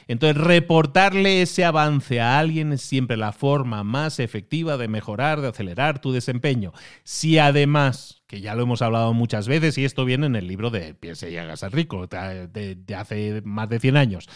[0.08, 5.48] Entonces, reportarle ese avance a alguien es siempre la forma más efectiva de mejorar, de
[5.48, 6.72] acelerar tu desempeño.
[7.04, 10.70] Si además, que ya lo hemos hablado muchas veces, y esto viene en el libro
[10.70, 14.28] de Piense y hágase rico, de, hace más de 100 años,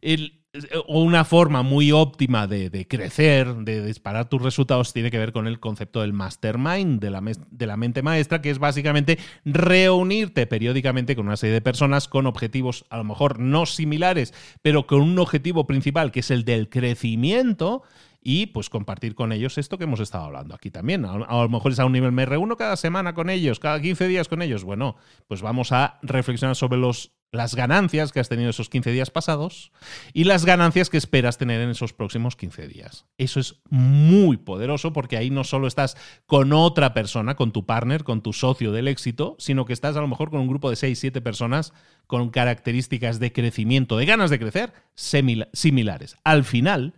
[0.00, 0.45] el,
[0.86, 5.60] una forma muy óptima de, crecer, de disparar tus resultados, tiene que ver con el
[5.60, 11.26] concepto del mastermind, de la, de la mente maestra, que es básicamente reunirte periódicamente con
[11.26, 15.66] una serie de personas con objetivos a lo mejor no similares, pero con un objetivo
[15.66, 17.82] principal, que es el del crecimiento,
[18.28, 21.04] y pues compartir con ellos esto que hemos estado hablando aquí también.
[21.04, 24.08] A, lo mejor es a un nivel, me reúno cada semana con ellos, cada 15
[24.08, 24.64] días con ellos.
[24.64, 24.96] Bueno,
[25.28, 29.72] pues vamos a reflexionar sobre los las ganancias que has tenido esos 15 días pasados
[30.12, 33.06] y las ganancias que esperas tener en esos próximos 15 días.
[33.18, 35.96] Eso es muy poderoso porque ahí no solo estás
[36.26, 40.00] con otra persona, con tu partner, con tu socio del éxito, sino que estás a
[40.00, 41.72] lo mejor con un grupo de 6, 7 personas
[42.06, 46.16] con características de crecimiento, de ganas de crecer similares.
[46.24, 46.94] Al final,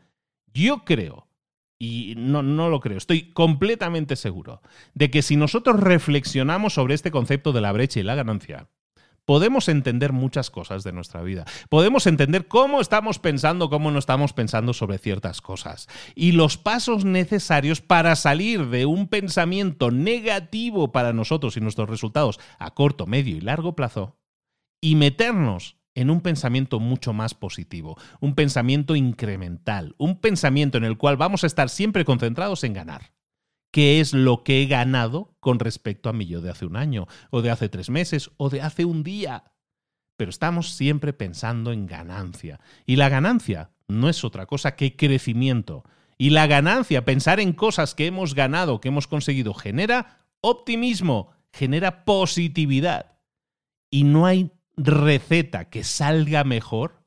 [0.53, 1.29] yo creo
[1.79, 4.62] y no, no, lo creo, estoy completamente seguro
[4.95, 8.68] de que si nosotros reflexionamos sobre este concepto de la brecha y la ganancia,
[9.29, 11.45] podemos entender muchas cosas de nuestra vida.
[11.68, 15.87] Podemos entender cómo estamos pensando, cómo no estamos pensando sobre ciertas cosas.
[16.14, 22.41] Y los pasos necesarios para salir de un pensamiento negativo para nosotros y nuestros resultados
[22.59, 24.16] a corto, medio y largo plazo
[24.81, 30.97] y meternos en un pensamiento mucho más positivo, un pensamiento incremental, un pensamiento en el
[30.97, 33.17] cual vamos a estar siempre concentrados en ganar
[33.70, 37.06] qué es lo que he ganado con respecto a mi yo de hace un año,
[37.30, 39.44] o de hace tres meses, o de hace un día.
[40.16, 42.60] Pero estamos siempre pensando en ganancia.
[42.86, 45.84] Y la ganancia no es otra cosa que crecimiento.
[46.16, 52.04] Y la ganancia, pensar en cosas que hemos ganado, que hemos conseguido, genera optimismo, genera
[52.04, 53.18] positividad.
[53.90, 57.02] Y no hay receta que salga mejor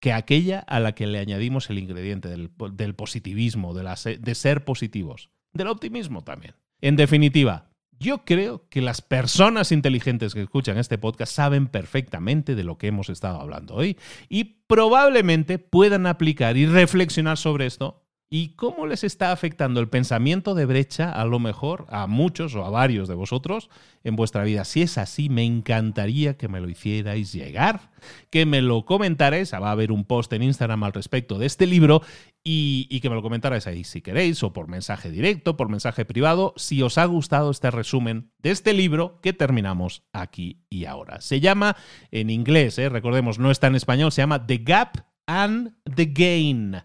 [0.00, 5.30] que aquella a la que le añadimos el ingrediente del, positivismo, de, de ser positivos,
[5.52, 6.54] del optimismo también.
[6.80, 12.64] En definitiva, yo creo que las personas inteligentes que escuchan este podcast saben perfectamente de
[12.64, 18.50] lo que hemos estado hablando hoy y probablemente puedan aplicar y reflexionar sobre esto ¿Y
[18.56, 22.68] cómo les está afectando el pensamiento de brecha, a lo mejor, a muchos o a
[22.68, 23.70] varios de vosotros
[24.04, 24.66] en vuestra vida?
[24.66, 27.90] Si es así, me encantaría que me lo hicierais llegar,
[28.28, 29.54] que me lo comentarais.
[29.54, 32.02] Va a haber un post en Instagram al respecto de este libro
[32.44, 36.04] y, y que me lo comentarais ahí si queréis, o por mensaje directo, por mensaje
[36.04, 41.22] privado, si os ha gustado este resumen de este libro que terminamos aquí y ahora.
[41.22, 41.76] Se llama
[42.10, 42.90] en inglés, ¿eh?
[42.90, 46.82] recordemos, no está en español, se llama The Gap and the Gain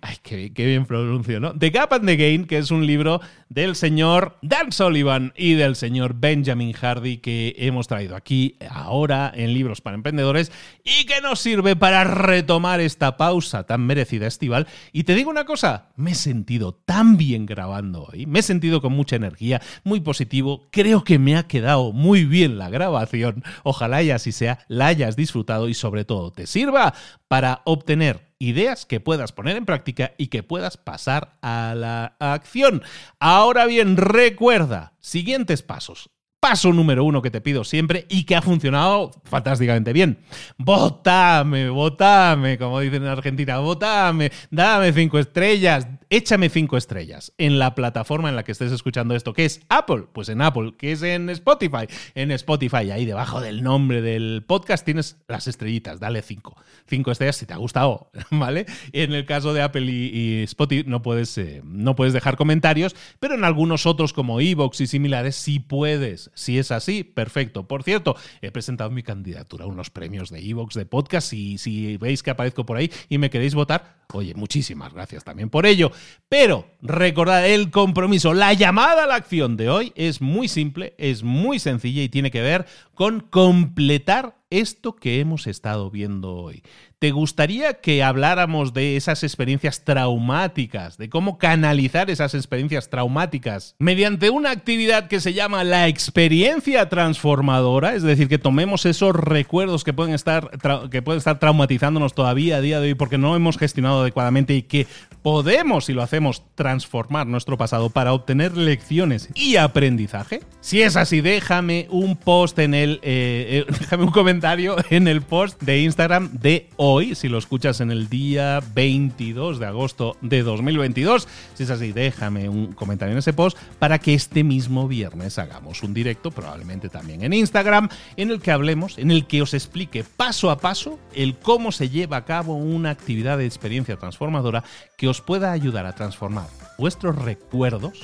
[0.00, 1.52] ay, qué, bien pronuncio, ¿no?
[1.52, 5.76] The Gap and the Gain, que es un libro del señor Dan Sullivan y del
[5.76, 10.50] señor Benjamin Hardy que hemos traído aquí ahora en Libros para Emprendedores
[10.84, 14.66] y que nos sirve para retomar esta pausa tan merecida estival.
[14.92, 18.80] Y te digo una cosa, me he sentido tan bien grabando hoy, me he sentido
[18.80, 24.02] con mucha energía, muy positivo, creo que me ha quedado muy bien la grabación, ojalá
[24.02, 26.94] y así sea, la hayas disfrutado y sobre todo te sirva
[27.28, 32.82] para obtener ideas que puedas poner en práctica y que puedas pasar a la acción.
[33.18, 36.10] Ahora bien, recuerda, siguientes pasos.
[36.40, 40.18] Paso número uno que te pido siempre y que ha funcionado fantásticamente bien.
[40.58, 47.74] Votame, votame, como dicen en Argentina, votame, dame cinco estrellas, échame cinco estrellas en la
[47.74, 51.02] plataforma en la que estés escuchando esto, que es Apple, pues en Apple, que es
[51.02, 56.56] en Spotify, en Spotify, ahí debajo del nombre del podcast tienes las estrellitas, dale cinco,
[56.86, 58.66] cinco estrellas si te ha gustado, ¿vale?
[58.92, 63.34] En el caso de Apple y, Spotify no puedes, eh, no puedes dejar comentarios, pero
[63.34, 66.30] en algunos otros como Evox y similares sí puedes.
[66.36, 67.66] Si es así, perfecto.
[67.66, 71.96] Por cierto, he presentado mi candidatura a unos premios de Evox de podcast y si
[71.96, 75.90] veis que aparezco por ahí y me queréis votar, oye, muchísimas gracias también por ello.
[76.28, 81.22] Pero recordad el compromiso, la llamada a la acción de hoy es muy simple, es
[81.22, 86.62] muy sencilla y tiene que ver con completar esto que hemos estado viendo hoy.
[86.98, 94.30] ¿Te gustaría que habláramos de esas experiencias traumáticas, de cómo canalizar esas experiencias traumáticas mediante
[94.30, 97.94] una actividad que se llama la experiencia transformadora?
[97.94, 100.50] Es decir, que tomemos esos recuerdos que pueden estar,
[100.90, 104.62] que pueden estar traumatizándonos todavía a día de hoy porque no hemos gestionado adecuadamente y
[104.62, 104.86] que
[105.26, 110.42] podemos, si lo hacemos, transformar nuestro pasado para obtener lecciones y aprendizaje.
[110.60, 115.22] Si es así, déjame un post en el, eh, eh, déjame un comentario en el
[115.22, 120.44] post de Instagram de hoy, si lo escuchas en el día 22 de agosto de
[120.44, 121.26] 2022.
[121.54, 125.82] Si es así, déjame un comentario en ese post para que este mismo viernes hagamos
[125.82, 130.04] un directo, probablemente también en Instagram, en el que hablemos, en el que os explique
[130.04, 134.62] paso a paso el cómo se lleva a cabo una actividad de experiencia transformadora
[134.96, 136.46] que os pueda ayudar a transformar
[136.78, 138.00] vuestros recuerdos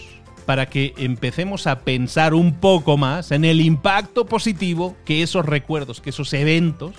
[0.46, 6.00] para que empecemos a pensar un poco más en el impacto positivo que esos recuerdos,
[6.00, 6.94] que esos eventos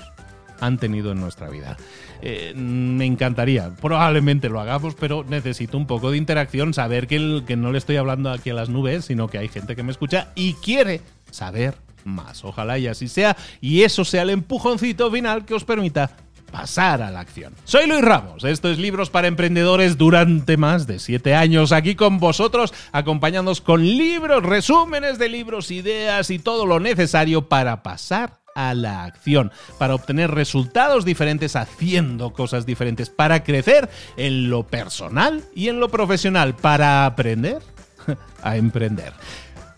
[0.60, 1.78] han tenido en nuestra vida.
[2.22, 7.58] Eh, me encantaría, probablemente lo hagamos, pero necesito un poco de interacción, saber que, que
[7.58, 10.30] no le estoy hablando aquí a las nubes, sino que hay gente que me escucha
[10.36, 11.02] y quiere
[11.32, 12.46] saber más.
[12.46, 16.12] Ojalá y así sea, y eso sea el empujoncito final que os permita
[16.54, 17.56] pasar a la acción.
[17.64, 22.20] Soy Luis Ramos, esto es Libros para Emprendedores durante más de siete años, aquí con
[22.20, 28.76] vosotros, acompañándonos con libros, resúmenes de libros, ideas y todo lo necesario para pasar a
[28.76, 35.70] la acción, para obtener resultados diferentes haciendo cosas diferentes, para crecer en lo personal y
[35.70, 37.64] en lo profesional, para aprender
[38.44, 39.14] a emprender.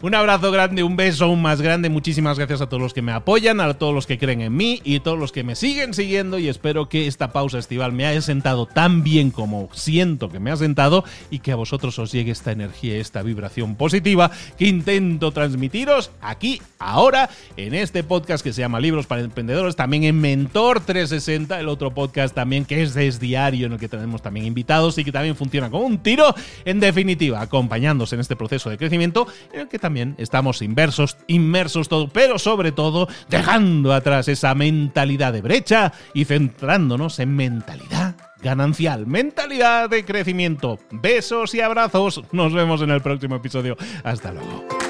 [0.06, 1.90] Un abrazo grande, un beso aún más grande.
[1.90, 4.80] Muchísimas gracias a todos los que me apoyan, a todos los que creen en mí
[4.84, 6.38] y a todos los que me siguen siguiendo.
[6.38, 10.52] Y espero que esta pausa estival me haya sentado tan bien como siento que me
[10.52, 14.30] ha sentado y que a vosotros os llegue esta energía, esta vibración positiva
[14.60, 19.76] que intento transmitiros aquí, ahora, en este podcast que se llama Libros para Emprendedores.
[19.76, 23.90] También en Mentor 360, el otro podcast también que es, es diario, en el que
[23.90, 26.36] tenemos también invitados y que también funciona como un tiro.
[26.64, 29.80] En definitiva, acompañándose en este proceso de crecimiento, en el que
[30.18, 37.20] estamos inversos, inmersos todo, pero sobre todo dejando atrás esa mentalidad de brecha y centrándonos
[37.20, 40.80] en mentalidad ganancial, mentalidad de crecimiento.
[40.92, 42.22] Besos y abrazos.
[42.32, 43.76] Nos vemos en el próximo episodio.
[44.04, 44.85] Hasta luego.